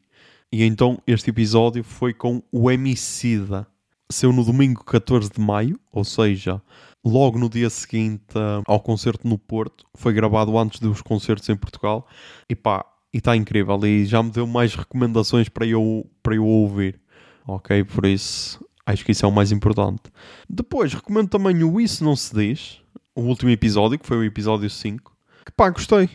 [0.51, 3.67] E então este episódio foi com o Emicida.
[4.11, 6.61] Saiu no domingo 14 de maio, ou seja,
[7.03, 9.85] logo no dia seguinte uh, ao concerto no Porto.
[9.95, 12.07] Foi gravado antes dos concertos em Portugal.
[12.49, 13.79] E pá, e está incrível.
[13.85, 16.99] E já me deu mais recomendações para eu, para eu ouvir.
[17.47, 17.83] Ok?
[17.85, 20.03] Por isso, acho que isso é o mais importante.
[20.49, 22.81] Depois, recomendo também o Isso Não Se Diz,
[23.15, 25.15] o último episódio, que foi o episódio 5.
[25.45, 26.09] Que pá, gostei.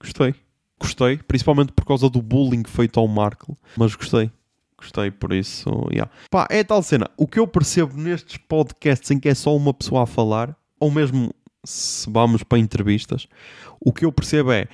[0.00, 0.34] Gostei.
[0.80, 3.56] Gostei, principalmente por causa do bullying feito ao Markle.
[3.76, 4.30] Mas gostei.
[4.78, 6.10] Gostei, por isso, yeah.
[6.30, 7.10] Pá, é tal cena.
[7.16, 10.90] O que eu percebo nestes podcasts em que é só uma pessoa a falar, ou
[10.90, 13.26] mesmo se vamos para entrevistas,
[13.80, 14.68] o que eu percebo é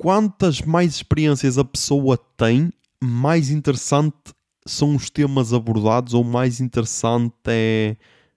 [0.00, 4.16] quantas mais experiências a pessoa tem, mais interessante
[4.64, 7.96] são os temas abordados ou mais interessante é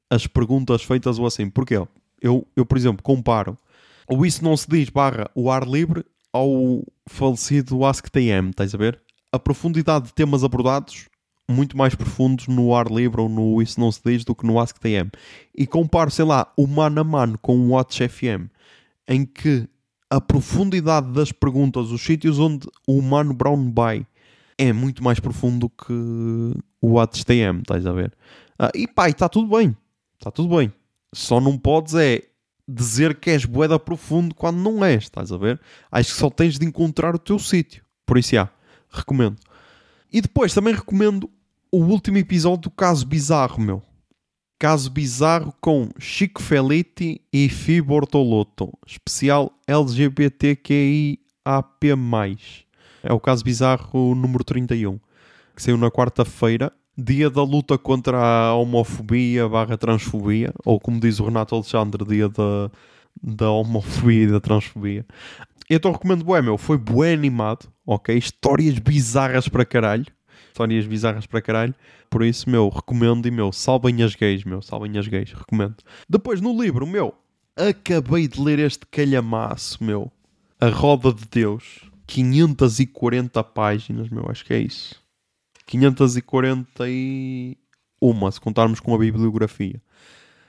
[0.09, 1.49] as perguntas feitas ou assim.
[1.49, 1.75] Porquê?
[2.21, 3.57] Eu, eu por exemplo, comparo
[4.09, 9.01] o Isso Não Se Diz barra o Ar Livre ao falecido AskTM, estás a ver?
[9.35, 11.09] A profundidade de temas abordados
[11.45, 14.57] muito mais profundos no ar livre ou no Isso Não Se Diz do que no
[14.59, 15.11] AskTM.
[15.53, 18.49] E comparo, sei lá, o mano a mano com o Watch FM,
[19.07, 19.67] em que
[20.09, 24.07] a profundidade das perguntas, os sítios onde o Mano Brown vai,
[24.57, 25.93] é muito mais profundo que
[26.81, 28.13] o WatchTM, estás a ver?
[28.57, 29.75] Ah, e pá, está tudo bem.
[30.17, 30.71] Está tudo bem.
[31.13, 32.21] Só não podes é
[32.65, 35.59] dizer que és boeda profundo quando não és, estás a ver?
[35.91, 37.83] Acho que só tens de encontrar o teu sítio.
[38.05, 38.49] Por isso, já,
[38.95, 39.37] recomendo.
[40.11, 41.29] E depois também recomendo
[41.71, 43.83] o último episódio do Caso Bizarro, meu.
[44.57, 48.71] Caso bizarro com Chico Felitti e Fi Bortolotto.
[48.87, 51.19] Especial LGBTQIAP+.
[53.03, 54.97] É o caso bizarro número 31.
[55.53, 56.71] Que saiu na quarta-feira.
[56.97, 60.53] Dia da luta contra a homofobia barra transfobia.
[60.63, 62.71] Ou como diz o Renato Alexandre, dia da,
[63.21, 65.05] da homofobia e da transfobia.
[65.69, 66.57] Então recomendo bué, meu.
[66.57, 68.17] Foi bué animado, ok?
[68.17, 70.05] Histórias bizarras para caralho
[70.55, 71.75] histórias bizarras para caralho.
[72.09, 75.75] Por isso, meu, recomendo e, meu, salvem as gays, meu, salvem as gays, recomendo.
[76.07, 77.13] Depois, no livro, meu,
[77.55, 80.09] acabei de ler este calhamaço, meu,
[80.59, 85.03] A Roda de Deus, 540 páginas, meu, acho que é isso.
[85.65, 89.81] 541, se contarmos com a bibliografia.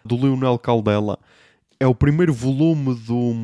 [0.04, 1.18] Do Lionel Caldela.
[1.78, 3.34] É o primeiro volume do,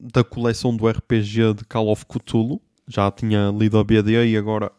[0.00, 2.60] da coleção do RPG de Call of Cthulhu.
[2.88, 4.70] Já tinha lido a BD e agora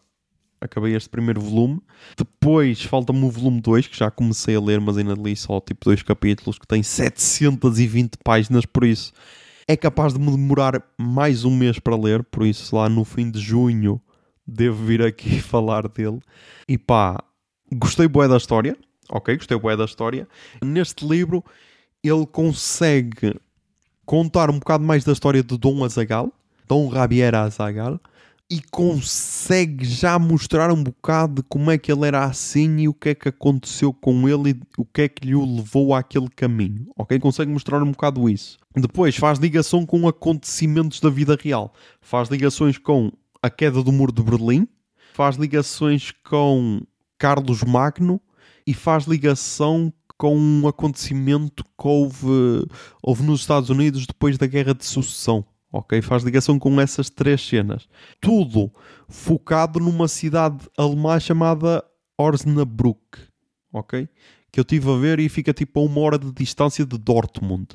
[0.59, 1.81] acabei este primeiro volume.
[2.17, 5.85] Depois falta-me o volume 2, que já comecei a ler, mas ainda li só tipo
[5.85, 9.13] dois capítulos, que tem 720 páginas, por isso
[9.67, 13.31] é capaz de me demorar mais um mês para ler, por isso lá no fim
[13.31, 13.99] de junho
[14.45, 16.19] devo vir aqui falar dele.
[16.67, 17.23] E pá,
[17.73, 18.77] gostei bué da história,
[19.09, 19.35] ok?
[19.37, 20.27] Gostei bué da história.
[20.63, 21.43] Neste livro
[22.07, 23.35] ele consegue
[24.05, 26.31] contar um bocado mais da história de Dom Azagal,
[26.67, 27.99] Dom Javier Azagal,
[28.49, 32.93] e consegue já mostrar um bocado de como é que ele era assim e o
[32.93, 36.29] que é que aconteceu com ele e o que é que lhe o levou àquele
[36.29, 37.19] caminho, ok?
[37.19, 38.59] Consegue mostrar um bocado isso.
[38.75, 44.11] Depois faz ligação com acontecimentos da vida real, faz ligações com a queda do muro
[44.11, 44.67] de Berlim,
[45.13, 46.81] faz ligações com
[47.17, 48.21] Carlos Magno
[48.67, 52.65] e faz ligação com um acontecimento que houve,
[53.01, 55.45] houve nos Estados Unidos depois da Guerra de Sucessão
[55.77, 56.01] ok?
[56.01, 57.87] Faz ligação com essas três cenas.
[58.21, 58.71] Tudo
[59.07, 61.83] focado numa cidade alemã chamada
[62.17, 63.19] Osnabrück,
[63.73, 64.07] ok?
[64.51, 67.67] Que eu estive a ver e fica tipo a uma hora de distância de Dortmund.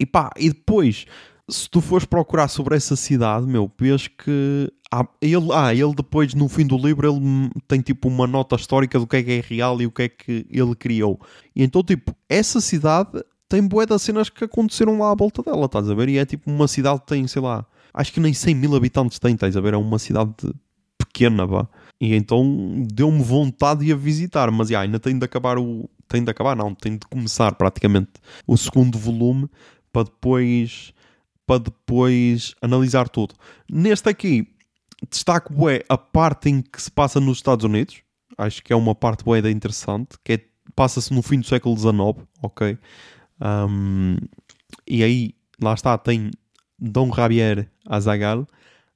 [0.00, 1.04] E pá, e depois,
[1.52, 6.34] se tu fores procurar sobre essa cidade, meu, vês que ah, ele, ah, ele depois
[6.34, 9.40] no fim do livro ele tem tipo uma nota histórica do que é que é
[9.40, 11.20] real e o que é que ele criou.
[11.54, 15.66] E então, tipo, essa cidade tem bué das cenas que aconteceram lá à volta dela,
[15.66, 16.08] estás a ver?
[16.08, 19.18] E é tipo uma cidade que tem, sei lá, acho que nem 100 mil habitantes
[19.18, 19.74] tem, estás a ver?
[19.74, 20.32] É uma cidade
[20.98, 21.68] pequena, vá.
[22.00, 25.88] E então deu-me vontade de a visitar, mas já, ainda tem de acabar o.
[26.08, 28.10] Tem de acabar, não, tem de começar praticamente
[28.46, 29.48] o segundo volume
[29.92, 30.92] para depois,
[31.46, 33.34] para depois analisar tudo.
[33.70, 34.48] Neste aqui,
[35.10, 38.02] destaco bué a parte em que se passa nos Estados Unidos.
[38.38, 40.40] Acho que é uma parte bué interessante, que é,
[40.74, 42.78] passa-se no fim do século XIX, ok?
[43.40, 44.16] Um,
[44.86, 46.30] e aí, lá está, tem
[46.78, 48.46] Dom Javier Azagal.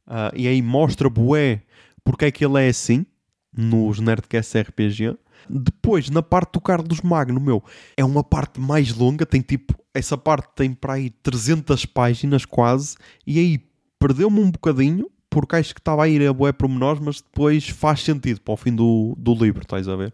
[0.07, 1.63] Uh, e aí mostra bué
[2.05, 3.05] porque é que ele é assim
[3.53, 5.17] nos Nerdcast RPG.
[5.49, 7.63] Depois, na parte do Carlos Magno, meu,
[7.97, 12.97] é uma parte mais longa, tem tipo, essa parte tem para aí 300 páginas quase,
[13.27, 13.61] e aí
[13.99, 18.01] perdeu-me um bocadinho, porque acho que estava a ir a boé menores, mas depois faz
[18.01, 20.13] sentido para o fim do, do livro, estás a ver?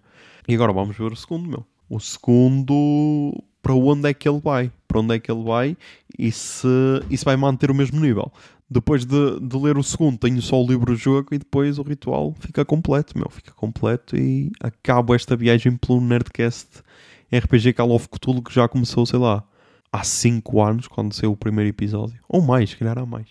[0.49, 1.67] E agora vamos ver o segundo, meu.
[1.89, 4.73] O segundo, para onde é que ele vai?
[4.89, 5.77] Para onde é que ele vai
[6.19, 6.67] e se,
[7.09, 8.33] e se vai manter o mesmo nível.
[8.73, 12.65] Depois de, de ler o segundo, tenho só o livro-jogo e depois o ritual fica
[12.65, 13.29] completo, meu.
[13.29, 16.83] Fica completo e acabo esta viagem pelo Nerdcast
[17.31, 19.45] RPG Call of Cthulhu que já começou, sei lá,
[19.93, 22.19] há 5 anos, quando saiu o primeiro episódio.
[22.27, 23.27] Ou mais, se calhar há mais.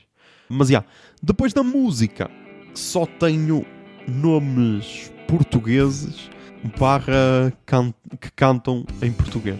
[0.48, 0.88] Mas, já, yeah,
[1.24, 2.30] depois da música,
[2.76, 3.66] só tenho
[4.08, 6.30] nomes portugueses
[6.78, 9.60] barra can que cantam em português.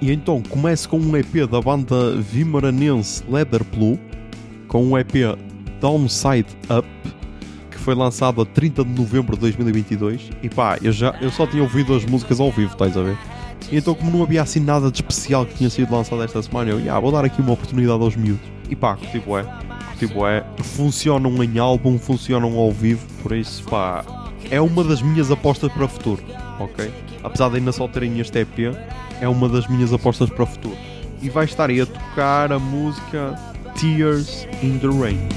[0.00, 3.98] E então começo com um EP da banda vimaranense Leather Blue,
[4.68, 5.38] com um EP
[5.80, 6.88] Downside Up,
[7.70, 10.30] que foi lançado a 30 de novembro de 2022.
[10.42, 13.18] E pá, eu, já, eu só tinha ouvido as músicas ao vivo, estás a ver?
[13.70, 16.70] E então, como não havia assim nada de especial que tinha sido lançado esta semana,
[16.70, 18.46] eu, yeah, vou dar aqui uma oportunidade aos miúdos.
[18.68, 19.44] E pá, tipo é,
[19.98, 24.04] tipo é, funcionam em álbum, funcionam ao vivo, por isso pá,
[24.50, 26.22] é uma das minhas apostas para o futuro,
[26.58, 26.92] ok?
[27.22, 28.76] Apesar de ainda só terem este EP,
[29.20, 30.76] é uma das minhas apostas para o futuro.
[31.22, 33.38] E vai estar aí a tocar a música
[33.84, 35.28] Tears in the Rain.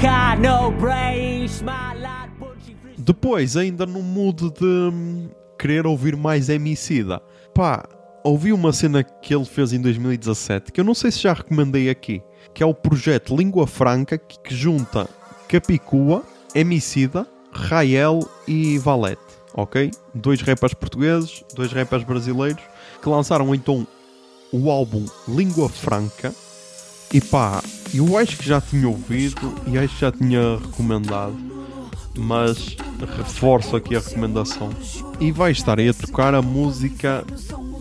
[0.00, 1.62] Car, no brains,
[2.96, 5.28] Depois, ainda no mood de hum,
[5.58, 7.20] querer ouvir mais Emicida,
[7.54, 7.86] pá,
[8.24, 11.90] ouvi uma cena que ele fez em 2017 que eu não sei se já recomendei
[11.90, 12.22] aqui,
[12.54, 15.06] que é o projeto Língua Franca que, que junta
[15.46, 16.22] Capicua,
[16.54, 19.20] Emicida, Rael e Valete,
[19.52, 19.90] ok?
[20.14, 22.62] Dois rappers portugueses, dois rappers brasileiros
[23.02, 23.86] que lançaram então
[24.50, 26.32] o álbum Língua Franca.
[27.12, 27.62] E pá,
[27.94, 31.36] eu acho que já tinha ouvido e acho que já tinha recomendado,
[32.16, 32.76] mas
[33.16, 34.70] reforço aqui a recomendação.
[35.18, 37.24] E vai estar aí a tocar a música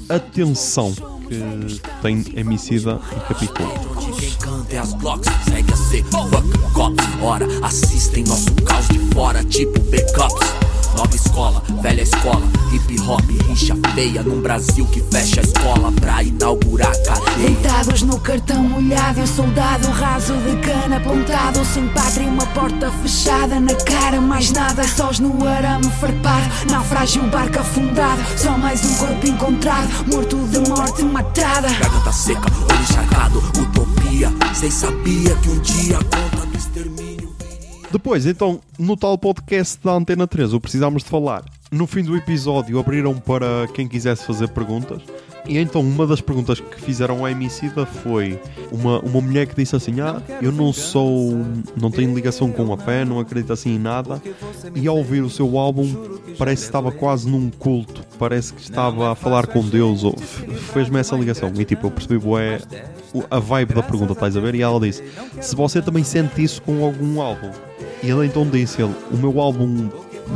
[0.10, 0.94] Atenção,
[1.28, 3.70] que tem Emicida e Capitão.
[4.70, 7.06] É as blocks, segue a ser fuck cops.
[7.22, 10.57] Ora, assistem nosso caos de fora, tipo backups.
[10.98, 12.42] Nova escola, velha escola,
[12.74, 17.38] hip hop, rixa feia num Brasil que fecha a escola pra inaugurar a cadeia.
[17.38, 23.60] Deitados no cartão molhado, um soldado raso de cana apontado, sem pátria, uma porta fechada
[23.60, 29.28] na cara, mais nada, sós no arame farpado, naufrágio, barco afundado, só mais um corpo
[29.28, 31.70] encontrado, morto de morte matada.
[31.74, 36.57] Garganta seca, olho encharcado, utopia, sem sabia que um dia a conta do.
[37.92, 42.18] Depois, então, no tal podcast da Antena 3, o Precisámos de Falar, no fim do
[42.18, 45.02] episódio abriram para quem quisesse fazer perguntas.
[45.48, 48.40] E então uma das perguntas que fizeram à Emicida foi
[48.72, 51.34] uma, uma mulher que disse assim: Ah, eu não sou.
[51.80, 54.22] não tenho ligação com a fé, não acredito assim em nada.
[54.76, 55.88] E ao ouvir o seu álbum,
[56.38, 60.02] parece que estava quase num culto, parece que estava a falar com Deus,
[60.74, 61.52] fez-me essa ligação.
[61.58, 62.60] E tipo, eu percebi, é
[63.30, 64.56] a vibe da pergunta, estás a ver?
[64.56, 65.04] E ela disse:
[65.42, 67.52] Se você também sente isso com algum álbum.
[68.04, 69.90] E ele então disse: ele, O meu álbum,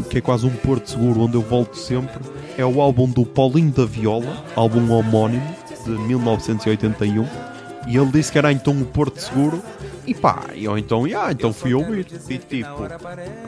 [0.10, 2.20] que é quase um porto seguro, onde eu volto sempre,
[2.58, 7.26] é o álbum do Paulinho da Viola, álbum homónimo de 1981.
[7.88, 9.62] E ele disse que era então o Porto Seguro.
[10.06, 12.06] E pá, eu então, yeah, então fui ouvir.
[12.30, 12.70] E tipo,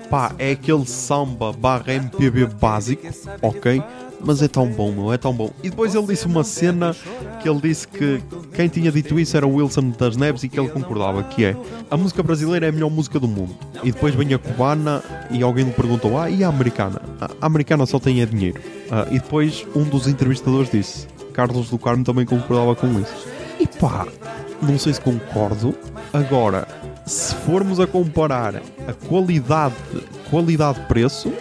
[0.09, 3.07] pá, é aquele samba barra MPB básico,
[3.41, 3.81] ok?
[4.25, 5.51] mas é tão bom, meu, é tão bom.
[5.61, 6.95] E depois ele disse uma cena
[7.41, 8.21] que ele disse que
[8.53, 11.55] quem tinha dito isso era o Wilson das Neves e que ele concordava, que é
[11.91, 13.55] a música brasileira é a melhor música do mundo.
[13.83, 17.01] E depois vem a cubana e alguém lhe perguntou, ah, e a americana?
[17.19, 18.59] A americana só tem é dinheiro.
[18.87, 23.27] Uh, e depois um dos entrevistadores disse, Carlos do Carmo também concordava com isso.
[23.59, 24.07] E pá,
[24.64, 25.76] não sei se concordo.
[26.11, 26.68] Agora,
[27.05, 29.76] se formos a comparar a qualidade
[30.30, 31.32] qualidade-preço,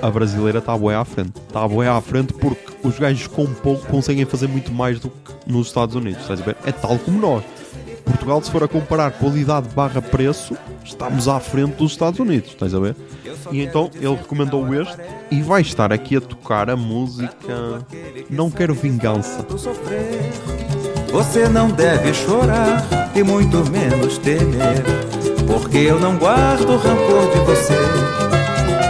[0.00, 1.34] a brasileira está boa à frente.
[1.46, 5.32] Está boa à frente porque os gajos com pouco conseguem fazer muito mais do que
[5.46, 6.22] nos Estados Unidos.
[6.22, 6.56] Estás a ver?
[6.64, 7.44] É tal como nós.
[8.04, 12.74] Portugal, se for a comparar qualidade barra preço, estamos à frente dos Estados Unidos, estás
[12.74, 12.96] a ver?
[13.52, 14.96] E então ele recomendou este
[15.30, 17.84] e vai estar aqui a tocar a música
[18.30, 19.46] Não Quero Vingança.
[21.10, 24.84] Você não deve chorar e muito menos temer,
[25.46, 27.78] porque eu não guardo rancor de você.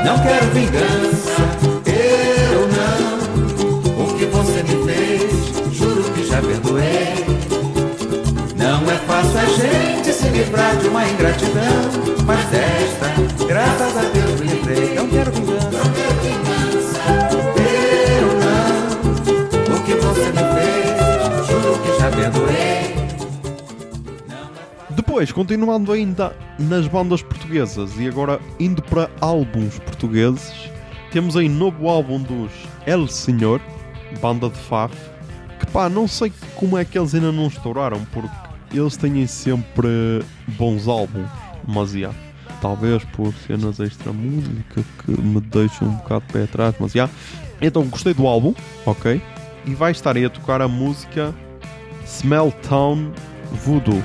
[0.04, 1.36] Não quero vingança,
[1.86, 4.04] eu não.
[4.04, 7.24] O que você me fez, juro que já perdoei.
[8.56, 11.90] Não é fácil a gente se livrar de uma ingratidão,
[12.26, 12.77] mas desta,
[24.90, 30.52] Depois, continuando ainda nas bandas portuguesas e agora indo para álbuns portugueses,
[31.10, 32.52] temos aí novo álbum dos
[32.86, 33.60] El Senhor,
[34.20, 34.94] banda de Faf,
[35.58, 38.28] que pá, não sei como é que eles ainda não estouraram, porque
[38.72, 41.28] eles têm sempre bons álbuns,
[41.66, 42.12] mas já.
[42.60, 47.08] Talvez por cenas extra música que me deixam um bocado de pé atrás, mas já.
[47.60, 49.20] Então gostei do álbum, ok?
[49.64, 51.34] E vai estar aí a tocar a música
[52.08, 53.14] Smell Town
[53.52, 54.02] Voodoo.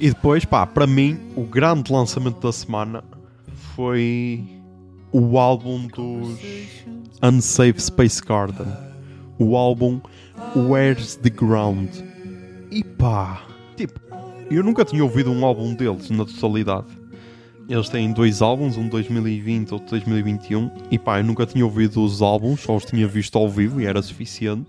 [0.00, 3.02] E depois, pá, para mim, o grande lançamento da semana
[3.74, 4.44] foi
[5.10, 6.38] o álbum dos
[7.20, 8.66] Unsafe Space Garden.
[9.40, 10.00] O álbum
[10.54, 11.88] Where's the Ground.
[12.70, 13.42] E pá,
[13.76, 13.98] tipo,
[14.48, 16.86] eu nunca tinha ouvido um álbum deles na totalidade.
[17.68, 20.70] Eles têm dois álbuns, um de 2020 outro de 2021.
[20.92, 23.86] E pá, eu nunca tinha ouvido os álbuns, só os tinha visto ao vivo e
[23.86, 24.68] era suficiente.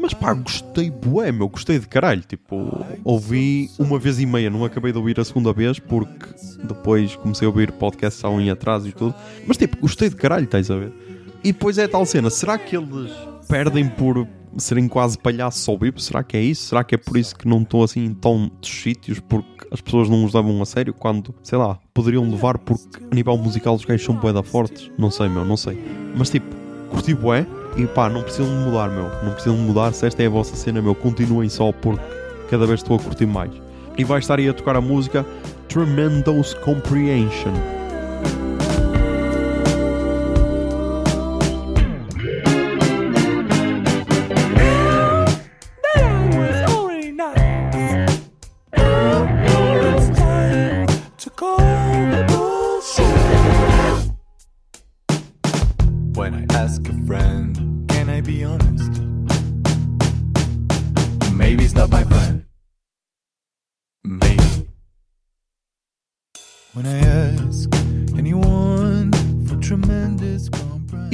[0.00, 2.22] Mas pá, gostei bué, meu, gostei de caralho.
[2.22, 6.26] Tipo, ouvi uma vez e meia, não acabei de ouvir a segunda vez porque
[6.64, 9.14] depois comecei a ouvir podcasts há um em atrás e tudo.
[9.46, 10.92] Mas tipo, gostei de caralho, estás a ver?
[11.44, 13.12] E depois é tal cena, será que eles
[13.48, 14.26] perdem por
[14.56, 16.00] serem quase palhaços ao vivo?
[16.00, 16.68] Será que é isso?
[16.68, 20.08] Será que é por isso que não estão assim em tantos sítios porque as pessoas
[20.08, 23.84] não os levam a sério quando, sei lá, poderiam levar porque a nível musical os
[23.84, 24.90] gajos são bué da fortes?
[24.98, 25.78] Não sei, meu, não sei.
[26.16, 26.54] Mas tipo,
[26.90, 27.46] curti bué
[27.76, 29.10] e pá, não precisam de mudar, meu.
[29.22, 29.92] Não precisam de mudar.
[29.92, 32.02] Se esta é a vossa cena, meu, continuem só porque
[32.50, 33.50] cada vez estou a curtir mais.
[33.96, 35.24] E vai estar aí a tocar a música
[35.68, 37.79] Tremendous Comprehension.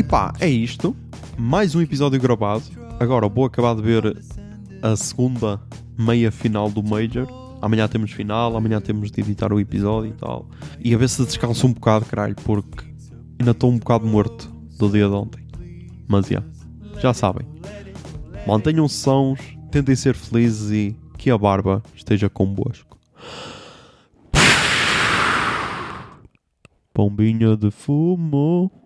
[0.09, 0.95] Pá, é isto.
[1.37, 2.63] Mais um episódio gravado.
[3.01, 4.17] Agora vou acabar de ver
[4.81, 5.61] a segunda
[5.99, 7.27] meia final do Major.
[7.61, 10.49] Amanhã temos final, amanhã temos de editar o episódio e tal.
[10.79, 12.85] E a ver se descanso um bocado, caralho, porque
[13.39, 14.49] ainda estou um bocado morto
[14.79, 15.45] do dia de ontem.
[16.07, 16.43] Mas já,
[17.01, 17.47] já sabem.
[18.47, 19.41] Mantenham-se sãos,
[19.73, 22.97] tentem ser felizes e que a barba esteja convosco.
[26.95, 28.86] Pombinha de fumo.